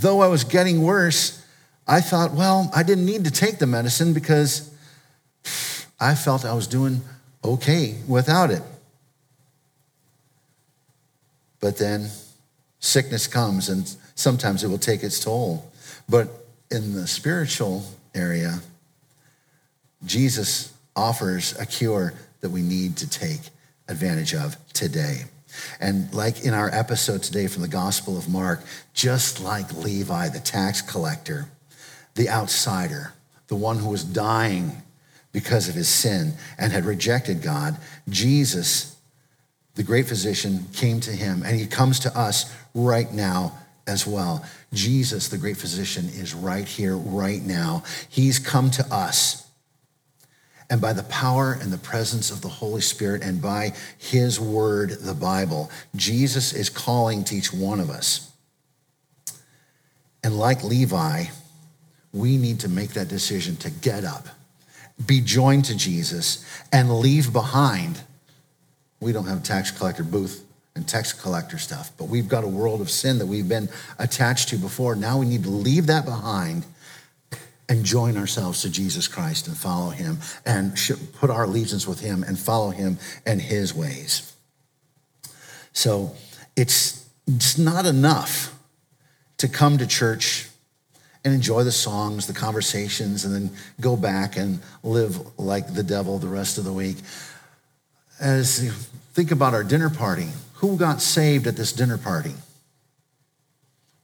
though 0.00 0.20
I 0.20 0.28
was 0.28 0.44
getting 0.44 0.82
worse, 0.82 1.42
I 1.86 2.00
thought, 2.00 2.32
well, 2.32 2.70
I 2.74 2.82
didn't 2.82 3.06
need 3.06 3.24
to 3.24 3.30
take 3.30 3.58
the 3.58 3.66
medicine 3.66 4.12
because 4.12 4.70
I 6.00 6.14
felt 6.14 6.44
I 6.44 6.54
was 6.54 6.66
doing 6.66 7.02
okay 7.44 7.96
without 8.08 8.50
it. 8.50 8.62
But 11.60 11.78
then 11.78 12.10
sickness 12.80 13.26
comes 13.26 13.68
and 13.68 13.94
sometimes 14.14 14.64
it 14.64 14.68
will 14.68 14.78
take 14.78 15.02
its 15.02 15.20
toll. 15.20 15.70
But 16.08 16.28
in 16.70 16.94
the 16.94 17.06
spiritual 17.06 17.84
area, 18.14 18.60
Jesus 20.04 20.73
offers 20.96 21.58
a 21.58 21.66
cure 21.66 22.14
that 22.40 22.50
we 22.50 22.62
need 22.62 22.96
to 22.98 23.08
take 23.08 23.40
advantage 23.88 24.34
of 24.34 24.56
today. 24.72 25.24
And 25.80 26.12
like 26.12 26.44
in 26.44 26.54
our 26.54 26.68
episode 26.72 27.22
today 27.22 27.46
from 27.46 27.62
the 27.62 27.68
Gospel 27.68 28.18
of 28.18 28.28
Mark, 28.28 28.62
just 28.92 29.40
like 29.40 29.72
Levi, 29.72 30.28
the 30.28 30.40
tax 30.40 30.82
collector, 30.82 31.48
the 32.14 32.28
outsider, 32.28 33.12
the 33.48 33.56
one 33.56 33.78
who 33.78 33.88
was 33.88 34.04
dying 34.04 34.82
because 35.32 35.68
of 35.68 35.74
his 35.74 35.88
sin 35.88 36.34
and 36.58 36.72
had 36.72 36.84
rejected 36.84 37.42
God, 37.42 37.76
Jesus, 38.08 38.96
the 39.74 39.82
great 39.82 40.06
physician, 40.06 40.66
came 40.72 41.00
to 41.00 41.10
him, 41.10 41.42
and 41.44 41.58
he 41.58 41.66
comes 41.66 42.00
to 42.00 42.18
us 42.18 42.54
right 42.74 43.12
now 43.12 43.58
as 43.86 44.06
well. 44.06 44.44
Jesus, 44.72 45.28
the 45.28 45.38
great 45.38 45.56
physician, 45.56 46.06
is 46.06 46.34
right 46.34 46.66
here, 46.66 46.96
right 46.96 47.42
now. 47.42 47.82
He's 48.08 48.38
come 48.38 48.70
to 48.72 48.86
us 48.94 49.43
and 50.74 50.80
by 50.80 50.92
the 50.92 51.04
power 51.04 51.56
and 51.62 51.72
the 51.72 51.78
presence 51.78 52.32
of 52.32 52.40
the 52.40 52.48
Holy 52.48 52.80
Spirit 52.80 53.22
and 53.22 53.40
by 53.40 53.72
his 53.96 54.40
word, 54.40 54.90
the 54.90 55.14
Bible, 55.14 55.70
Jesus 55.94 56.52
is 56.52 56.68
calling 56.68 57.22
to 57.22 57.36
each 57.36 57.52
one 57.52 57.78
of 57.78 57.90
us. 57.90 58.32
And 60.24 60.36
like 60.36 60.64
Levi, 60.64 61.26
we 62.12 62.36
need 62.36 62.58
to 62.58 62.68
make 62.68 62.90
that 62.94 63.06
decision 63.06 63.54
to 63.58 63.70
get 63.70 64.02
up, 64.02 64.26
be 65.06 65.20
joined 65.20 65.66
to 65.66 65.76
Jesus, 65.76 66.44
and 66.72 66.98
leave 66.98 67.32
behind. 67.32 68.00
We 68.98 69.12
don't 69.12 69.26
have 69.26 69.38
a 69.38 69.46
tax 69.46 69.70
collector 69.70 70.02
booth 70.02 70.44
and 70.74 70.88
tax 70.88 71.12
collector 71.12 71.58
stuff, 71.58 71.92
but 71.96 72.06
we've 72.06 72.28
got 72.28 72.42
a 72.42 72.48
world 72.48 72.80
of 72.80 72.90
sin 72.90 73.18
that 73.18 73.26
we've 73.26 73.48
been 73.48 73.68
attached 74.00 74.48
to 74.48 74.56
before. 74.56 74.96
Now 74.96 75.18
we 75.18 75.26
need 75.26 75.44
to 75.44 75.50
leave 75.50 75.86
that 75.86 76.04
behind 76.04 76.66
and 77.68 77.84
join 77.84 78.16
ourselves 78.16 78.62
to 78.62 78.70
Jesus 78.70 79.08
Christ 79.08 79.48
and 79.48 79.56
follow 79.56 79.90
him 79.90 80.18
and 80.44 80.76
put 81.14 81.30
our 81.30 81.44
allegiance 81.44 81.86
with 81.86 82.00
him 82.00 82.22
and 82.22 82.38
follow 82.38 82.70
him 82.70 82.98
and 83.24 83.40
his 83.40 83.74
ways. 83.74 84.32
So 85.72 86.14
it's, 86.56 87.08
it's 87.26 87.58
not 87.58 87.86
enough 87.86 88.54
to 89.38 89.48
come 89.48 89.78
to 89.78 89.86
church 89.86 90.48
and 91.24 91.32
enjoy 91.32 91.64
the 91.64 91.72
songs, 91.72 92.26
the 92.26 92.34
conversations, 92.34 93.24
and 93.24 93.34
then 93.34 93.50
go 93.80 93.96
back 93.96 94.36
and 94.36 94.60
live 94.82 95.38
like 95.38 95.74
the 95.74 95.82
devil 95.82 96.18
the 96.18 96.28
rest 96.28 96.58
of 96.58 96.64
the 96.64 96.72
week. 96.72 96.96
As 98.20 98.62
you 98.62 98.70
think 99.14 99.30
about 99.30 99.54
our 99.54 99.64
dinner 99.64 99.90
party, 99.90 100.28
who 100.54 100.76
got 100.76 101.00
saved 101.00 101.46
at 101.46 101.56
this 101.56 101.72
dinner 101.72 101.98
party? 101.98 102.34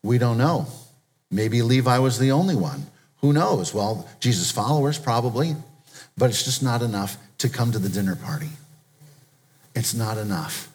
We 0.02 0.18
don't 0.18 0.38
know. 0.38 0.66
Maybe 1.30 1.62
Levi 1.62 1.98
was 1.98 2.18
the 2.18 2.32
only 2.32 2.56
one. 2.56 2.86
Who 3.20 3.32
knows? 3.32 3.74
Well, 3.74 4.08
Jesus' 4.18 4.50
followers 4.50 4.98
probably, 4.98 5.54
but 6.16 6.30
it's 6.30 6.44
just 6.44 6.62
not 6.62 6.82
enough 6.82 7.16
to 7.38 7.48
come 7.48 7.72
to 7.72 7.78
the 7.78 7.88
dinner 7.88 8.16
party. 8.16 8.50
It's 9.74 9.94
not 9.94 10.18
enough. 10.18 10.68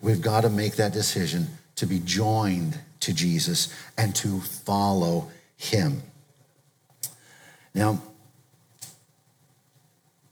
We've 0.00 0.20
got 0.20 0.42
to 0.42 0.50
make 0.50 0.76
that 0.76 0.92
decision 0.92 1.48
to 1.76 1.86
be 1.86 1.98
joined 2.00 2.78
to 3.00 3.12
Jesus 3.12 3.74
and 3.96 4.14
to 4.16 4.40
follow 4.40 5.30
him. 5.56 6.02
Now, 7.74 8.00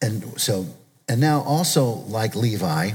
and 0.00 0.40
so, 0.40 0.66
and 1.08 1.20
now 1.20 1.42
also 1.42 1.84
like 1.84 2.34
Levi, 2.34 2.90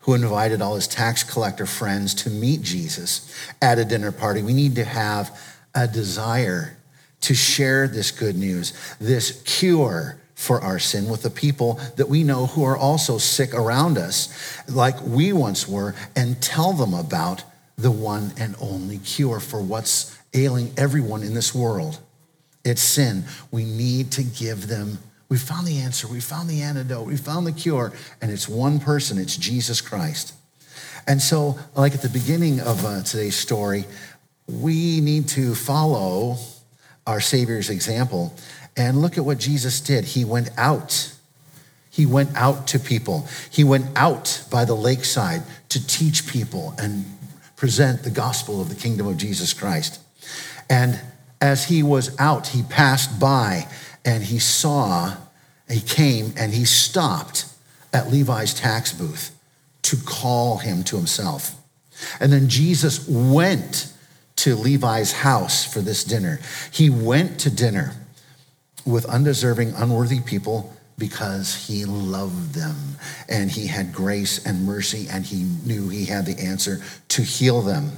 who 0.00 0.14
invited 0.14 0.62
all 0.62 0.76
his 0.76 0.86
tax 0.86 1.24
collector 1.24 1.66
friends 1.66 2.14
to 2.14 2.30
meet 2.30 2.62
Jesus 2.62 3.34
at 3.60 3.78
a 3.78 3.84
dinner 3.84 4.12
party. 4.12 4.42
We 4.42 4.52
need 4.52 4.76
to 4.76 4.84
have 4.84 5.38
a 5.74 5.88
desire 5.88 6.76
to 7.22 7.34
share 7.34 7.88
this 7.88 8.10
good 8.10 8.36
news, 8.36 8.72
this 9.00 9.42
cure 9.42 10.18
for 10.34 10.60
our 10.60 10.78
sin 10.78 11.08
with 11.08 11.22
the 11.22 11.30
people 11.30 11.80
that 11.96 12.08
we 12.08 12.22
know 12.22 12.46
who 12.46 12.62
are 12.62 12.76
also 12.76 13.18
sick 13.18 13.54
around 13.54 13.96
us, 13.96 14.62
like 14.68 15.00
we 15.02 15.32
once 15.32 15.66
were, 15.66 15.94
and 16.14 16.40
tell 16.42 16.72
them 16.74 16.92
about 16.92 17.42
the 17.76 17.90
one 17.90 18.32
and 18.38 18.54
only 18.60 18.98
cure 18.98 19.40
for 19.40 19.62
what's 19.62 20.16
ailing 20.34 20.72
everyone 20.76 21.22
in 21.22 21.34
this 21.34 21.54
world. 21.54 21.98
It's 22.64 22.82
sin. 22.82 23.24
We 23.50 23.64
need 23.64 24.12
to 24.12 24.22
give 24.22 24.68
them. 24.68 24.98
We 25.28 25.38
found 25.38 25.66
the 25.66 25.78
answer. 25.78 26.06
We 26.06 26.20
found 26.20 26.50
the 26.50 26.62
antidote. 26.62 27.06
We 27.06 27.16
found 27.16 27.46
the 27.46 27.52
cure. 27.52 27.92
And 28.20 28.30
it's 28.30 28.48
one 28.48 28.78
person, 28.78 29.18
it's 29.18 29.36
Jesus 29.36 29.80
Christ. 29.80 30.34
And 31.06 31.22
so, 31.22 31.58
like 31.76 31.94
at 31.94 32.02
the 32.02 32.08
beginning 32.08 32.60
of 32.60 32.84
uh, 32.84 33.02
today's 33.02 33.36
story, 33.36 33.84
we 34.48 35.00
need 35.00 35.28
to 35.28 35.54
follow 35.54 36.36
our 37.06 37.20
Savior's 37.20 37.70
example 37.70 38.34
and 38.76 39.00
look 39.00 39.16
at 39.16 39.24
what 39.24 39.38
Jesus 39.38 39.80
did. 39.80 40.04
He 40.04 40.24
went 40.24 40.50
out. 40.56 41.12
He 41.90 42.04
went 42.04 42.36
out 42.36 42.66
to 42.68 42.78
people. 42.78 43.26
He 43.50 43.64
went 43.64 43.86
out 43.96 44.44
by 44.50 44.64
the 44.64 44.74
lakeside 44.74 45.42
to 45.70 45.86
teach 45.86 46.26
people 46.26 46.74
and 46.78 47.04
present 47.56 48.02
the 48.02 48.10
gospel 48.10 48.60
of 48.60 48.68
the 48.68 48.74
kingdom 48.74 49.06
of 49.06 49.16
Jesus 49.16 49.54
Christ. 49.54 50.00
And 50.68 51.00
as 51.40 51.64
he 51.64 51.82
was 51.82 52.18
out, 52.18 52.48
he 52.48 52.62
passed 52.64 53.18
by 53.18 53.66
and 54.04 54.22
he 54.24 54.38
saw, 54.38 55.16
he 55.70 55.80
came 55.80 56.34
and 56.36 56.52
he 56.52 56.64
stopped 56.64 57.46
at 57.92 58.10
Levi's 58.10 58.52
tax 58.52 58.92
booth 58.92 59.34
to 59.82 59.96
call 59.96 60.58
him 60.58 60.82
to 60.84 60.96
himself. 60.96 61.54
And 62.20 62.32
then 62.32 62.48
Jesus 62.48 63.08
went 63.08 63.92
to 64.46 64.54
Levi's 64.54 65.10
house 65.10 65.64
for 65.64 65.80
this 65.80 66.04
dinner. 66.04 66.38
He 66.70 66.88
went 66.88 67.40
to 67.40 67.50
dinner 67.50 67.94
with 68.84 69.04
undeserving, 69.06 69.72
unworthy 69.74 70.20
people 70.20 70.72
because 70.96 71.66
he 71.66 71.84
loved 71.84 72.54
them 72.54 72.76
and 73.28 73.50
he 73.50 73.66
had 73.66 73.92
grace 73.92 74.46
and 74.46 74.64
mercy 74.64 75.08
and 75.10 75.24
he 75.24 75.42
knew 75.64 75.88
he 75.88 76.04
had 76.04 76.26
the 76.26 76.38
answer 76.38 76.80
to 77.08 77.22
heal 77.22 77.60
them. 77.60 77.90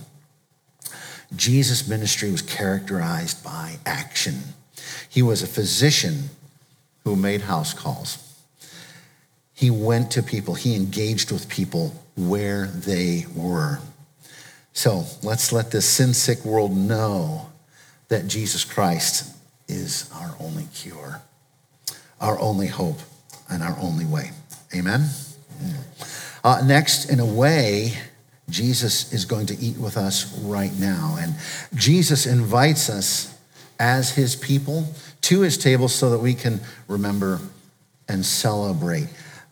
Jesus' 1.36 1.86
ministry 1.86 2.32
was 2.32 2.40
characterized 2.40 3.44
by 3.44 3.76
action. 3.84 4.38
He 5.06 5.20
was 5.20 5.42
a 5.42 5.46
physician 5.46 6.30
who 7.04 7.14
made 7.14 7.42
house 7.42 7.74
calls. 7.74 8.40
He 9.52 9.70
went 9.70 10.12
to 10.12 10.22
people, 10.22 10.54
he 10.54 10.74
engaged 10.74 11.30
with 11.30 11.50
people 11.50 11.92
where 12.16 12.68
they 12.68 13.26
were. 13.36 13.80
So 14.72 15.04
let's 15.22 15.52
let 15.52 15.70
this 15.70 15.88
sin 15.88 16.14
sick 16.14 16.44
world 16.44 16.76
know 16.76 17.50
that 18.08 18.26
Jesus 18.26 18.64
Christ 18.64 19.34
is 19.66 20.10
our 20.14 20.34
only 20.40 20.66
cure, 20.74 21.20
our 22.20 22.38
only 22.40 22.68
hope, 22.68 22.98
and 23.50 23.62
our 23.62 23.76
only 23.80 24.04
way. 24.04 24.30
Amen? 24.74 25.08
Uh, 26.44 26.62
next, 26.64 27.10
in 27.10 27.20
a 27.20 27.26
way, 27.26 27.98
Jesus 28.48 29.12
is 29.12 29.24
going 29.24 29.46
to 29.46 29.58
eat 29.58 29.76
with 29.76 29.96
us 29.96 30.38
right 30.38 30.72
now. 30.78 31.16
And 31.20 31.34
Jesus 31.74 32.26
invites 32.26 32.88
us 32.88 33.34
as 33.78 34.10
his 34.14 34.36
people 34.36 34.92
to 35.22 35.40
his 35.40 35.58
table 35.58 35.88
so 35.88 36.10
that 36.10 36.18
we 36.18 36.34
can 36.34 36.60
remember 36.86 37.40
and 38.08 38.24
celebrate 38.24 39.08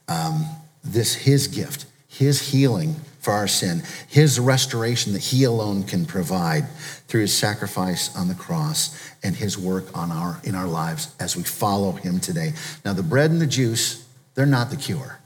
um, 0.09 0.47
this, 0.83 1.15
his 1.15 1.49
gift, 1.49 1.87
his 2.09 2.51
healing 2.51 2.97
for 3.27 3.33
our 3.33 3.49
sin, 3.49 3.83
his 4.07 4.39
restoration 4.39 5.13
that 5.13 5.21
he 5.21 5.43
alone 5.43 5.83
can 5.83 6.07
provide 6.07 6.65
through 7.09 7.23
his 7.23 7.37
sacrifice 7.37 8.15
on 8.15 8.29
the 8.29 8.37
cross 8.37 8.97
and 9.25 9.35
his 9.35 9.59
work 9.59 9.85
on 9.99 10.13
our, 10.13 10.41
in 10.45 10.55
our 10.55 10.69
lives 10.69 11.13
as 11.19 11.37
we 11.37 11.43
follow 11.43 11.91
him 11.91 12.21
today. 12.21 12.53
Now, 12.85 12.93
the 12.93 13.03
bread 13.03 13.33
and 13.33 13.41
the 13.41 13.47
juice, 13.49 14.07
they're 14.37 14.47
not 14.47 14.71
the 14.71 14.77
cure. 14.77 15.19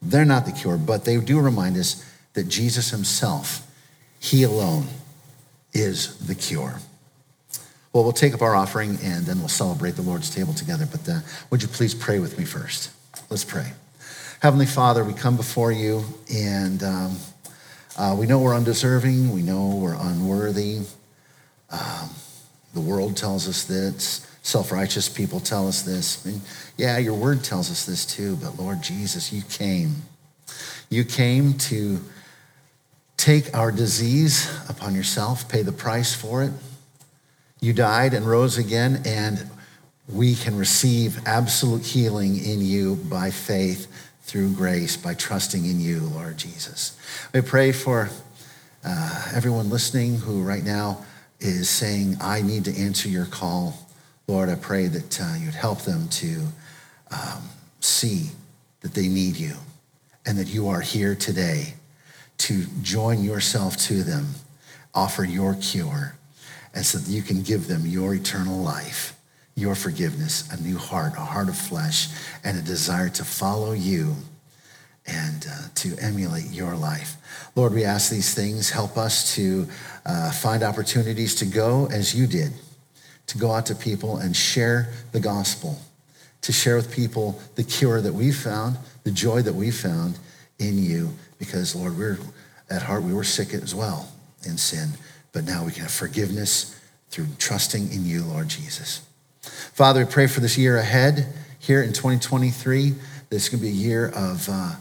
They're 0.00 0.24
not 0.24 0.46
the 0.46 0.52
cure, 0.52 0.78
but 0.78 1.04
they 1.04 1.18
do 1.18 1.40
remind 1.40 1.76
us 1.76 2.02
that 2.32 2.48
Jesus 2.48 2.88
himself, 2.88 3.70
he 4.18 4.42
alone, 4.42 4.86
is 5.74 6.26
the 6.26 6.34
cure. 6.34 6.76
Well, 7.92 8.02
we'll 8.02 8.14
take 8.14 8.32
up 8.32 8.40
our 8.40 8.56
offering 8.56 8.96
and 9.02 9.26
then 9.26 9.40
we'll 9.40 9.48
celebrate 9.48 9.96
the 9.96 10.02
Lord's 10.02 10.34
table 10.34 10.54
together. 10.54 10.88
But 10.90 11.06
uh, 11.06 11.20
would 11.50 11.60
you 11.60 11.68
please 11.68 11.94
pray 11.94 12.18
with 12.18 12.38
me 12.38 12.46
first? 12.46 12.92
Let's 13.28 13.44
pray. 13.44 13.72
Heavenly 14.42 14.66
Father, 14.66 15.04
we 15.04 15.12
come 15.12 15.36
before 15.36 15.70
you 15.70 16.02
and 16.34 16.82
um, 16.82 17.16
uh, 17.96 18.16
we 18.18 18.26
know 18.26 18.40
we're 18.40 18.56
undeserving, 18.56 19.32
we 19.32 19.40
know 19.40 19.76
we're 19.80 19.94
unworthy. 19.94 20.80
Um, 21.70 22.10
the 22.74 22.80
world 22.80 23.16
tells 23.16 23.46
us 23.46 23.62
this. 23.62 24.26
Self 24.42 24.72
righteous 24.72 25.08
people 25.08 25.38
tell 25.38 25.68
us 25.68 25.82
this. 25.82 26.26
Yeah, 26.76 26.98
your 26.98 27.14
word 27.14 27.44
tells 27.44 27.70
us 27.70 27.86
this 27.86 28.04
too, 28.04 28.34
but 28.34 28.58
Lord 28.58 28.82
Jesus, 28.82 29.32
you 29.32 29.42
came. 29.42 29.94
You 30.90 31.04
came 31.04 31.52
to 31.58 32.00
take 33.16 33.56
our 33.56 33.70
disease 33.70 34.50
upon 34.68 34.96
yourself, 34.96 35.48
pay 35.48 35.62
the 35.62 35.70
price 35.70 36.16
for 36.16 36.42
it. 36.42 36.50
You 37.60 37.72
died 37.72 38.12
and 38.12 38.26
rose 38.26 38.58
again, 38.58 39.02
and 39.04 39.48
we 40.08 40.34
can 40.34 40.56
receive 40.56 41.20
absolute 41.28 41.84
healing 41.84 42.44
in 42.44 42.60
you 42.60 42.96
by 42.96 43.30
faith 43.30 43.86
through 44.22 44.52
grace, 44.52 44.96
by 44.96 45.14
trusting 45.14 45.64
in 45.64 45.80
you, 45.80 46.00
Lord 46.00 46.36
Jesus. 46.38 46.98
We 47.32 47.40
pray 47.40 47.72
for 47.72 48.10
uh, 48.84 49.32
everyone 49.34 49.70
listening 49.70 50.16
who 50.16 50.42
right 50.42 50.64
now 50.64 51.04
is 51.40 51.68
saying, 51.68 52.16
I 52.20 52.42
need 52.42 52.64
to 52.66 52.76
answer 52.76 53.08
your 53.08 53.26
call. 53.26 53.76
Lord, 54.26 54.48
I 54.48 54.54
pray 54.54 54.86
that 54.86 55.20
uh, 55.20 55.34
you'd 55.38 55.54
help 55.54 55.82
them 55.82 56.08
to 56.08 56.46
um, 57.10 57.42
see 57.80 58.30
that 58.80 58.94
they 58.94 59.08
need 59.08 59.36
you 59.36 59.54
and 60.24 60.38
that 60.38 60.48
you 60.48 60.68
are 60.68 60.80
here 60.80 61.14
today 61.14 61.74
to 62.38 62.64
join 62.82 63.22
yourself 63.22 63.76
to 63.76 64.02
them, 64.02 64.28
offer 64.94 65.24
your 65.24 65.54
cure, 65.54 66.16
and 66.74 66.84
so 66.84 66.98
that 66.98 67.10
you 67.10 67.22
can 67.22 67.42
give 67.42 67.66
them 67.66 67.86
your 67.86 68.14
eternal 68.14 68.58
life, 68.58 69.16
your 69.54 69.74
forgiveness, 69.74 70.50
a 70.52 70.60
new 70.62 70.78
heart, 70.78 71.12
a 71.14 71.20
heart 71.20 71.48
of 71.48 71.56
flesh, 71.56 72.08
and 72.44 72.58
a 72.58 72.62
desire 72.62 73.08
to 73.10 73.24
follow 73.24 73.72
you 73.72 74.16
and 75.06 75.46
uh, 75.50 75.68
to 75.74 75.96
emulate 75.98 76.50
your 76.50 76.74
life. 76.74 77.16
Lord, 77.54 77.74
we 77.74 77.84
ask 77.84 78.10
these 78.10 78.34
things. 78.34 78.70
Help 78.70 78.96
us 78.96 79.34
to 79.34 79.66
uh, 80.06 80.30
find 80.30 80.62
opportunities 80.62 81.34
to 81.36 81.44
go 81.44 81.86
as 81.90 82.14
you 82.14 82.26
did, 82.26 82.52
to 83.26 83.38
go 83.38 83.50
out 83.52 83.66
to 83.66 83.74
people 83.74 84.18
and 84.18 84.34
share 84.34 84.92
the 85.12 85.20
gospel, 85.20 85.78
to 86.42 86.52
share 86.52 86.76
with 86.76 86.94
people 86.94 87.40
the 87.56 87.64
cure 87.64 88.00
that 88.00 88.14
we 88.14 88.32
found, 88.32 88.78
the 89.04 89.10
joy 89.10 89.42
that 89.42 89.54
we 89.54 89.70
found 89.70 90.18
in 90.58 90.78
you, 90.78 91.10
because, 91.38 91.74
Lord, 91.74 91.98
we're 91.98 92.18
at 92.70 92.82
heart, 92.82 93.02
we 93.02 93.12
were 93.12 93.24
sick 93.24 93.52
as 93.52 93.74
well 93.74 94.08
in 94.46 94.56
sin, 94.56 94.90
but 95.32 95.44
now 95.44 95.64
we 95.64 95.72
can 95.72 95.82
have 95.82 95.90
forgiveness 95.90 96.80
through 97.10 97.26
trusting 97.38 97.92
in 97.92 98.06
you, 98.06 98.24
Lord 98.24 98.48
Jesus. 98.48 99.02
Father, 99.42 100.04
we 100.04 100.10
pray 100.12 100.26
for 100.28 100.40
this 100.40 100.56
year 100.56 100.76
ahead 100.76 101.26
here 101.58 101.82
in 101.82 101.92
2023. 101.92 102.94
This 103.30 103.44
is 103.44 103.48
going 103.48 103.60
to 103.60 103.66
be 103.66 103.72
a 103.72 103.74
year 103.74 104.08
of 104.14 104.48
uh, 104.48 104.74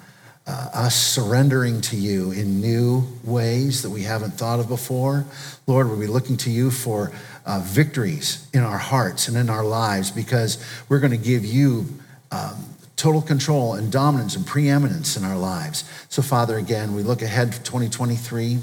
uh, 0.45 0.69
us 0.73 0.95
surrendering 0.95 1.81
to 1.81 1.95
you 1.95 2.31
in 2.31 2.61
new 2.61 3.07
ways 3.23 3.81
that 3.81 3.89
we 3.89 4.03
haven't 4.03 4.31
thought 4.31 4.59
of 4.59 4.67
before. 4.67 5.25
Lord, 5.65 5.87
we'll 5.87 5.99
be 5.99 6.05
looking 6.05 6.37
to 6.37 6.51
you 6.51 6.69
for 6.69 7.11
uh, 7.47 7.61
victories 7.65 8.47
in 8.53 8.61
our 8.61 8.77
hearts 8.77 9.27
and 9.27 9.35
in 9.35 9.49
our 9.49 9.63
lives 9.63 10.11
because 10.11 10.63
we're 10.89 10.99
going 10.99 11.11
to 11.11 11.17
give 11.17 11.43
you 11.43 11.85
um, 12.31 12.63
total 12.95 13.23
control 13.23 13.73
and 13.73 13.91
dominance 13.91 14.35
and 14.35 14.45
preeminence 14.45 15.17
in 15.17 15.23
our 15.23 15.37
lives. 15.37 15.83
So, 16.09 16.21
Father, 16.21 16.57
again, 16.57 16.93
we 16.93 17.01
look 17.01 17.23
ahead 17.23 17.53
to 17.53 17.63
2023. 17.63 18.59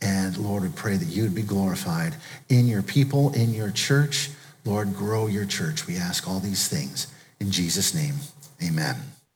And 0.00 0.38
Lord, 0.38 0.62
we 0.62 0.70
pray 0.70 0.96
that 0.96 1.08
you'd 1.08 1.34
be 1.34 1.42
glorified 1.42 2.14
in 2.48 2.66
your 2.66 2.82
people, 2.82 3.34
in 3.34 3.52
your 3.52 3.70
church. 3.70 4.30
Lord, 4.70 4.94
grow 4.94 5.26
your 5.26 5.46
church. 5.46 5.88
We 5.88 5.96
ask 5.96 6.28
all 6.28 6.38
these 6.38 6.68
things 6.68 7.08
in 7.40 7.50
Jesus' 7.50 7.92
name. 7.92 8.14
Amen. 8.62 8.94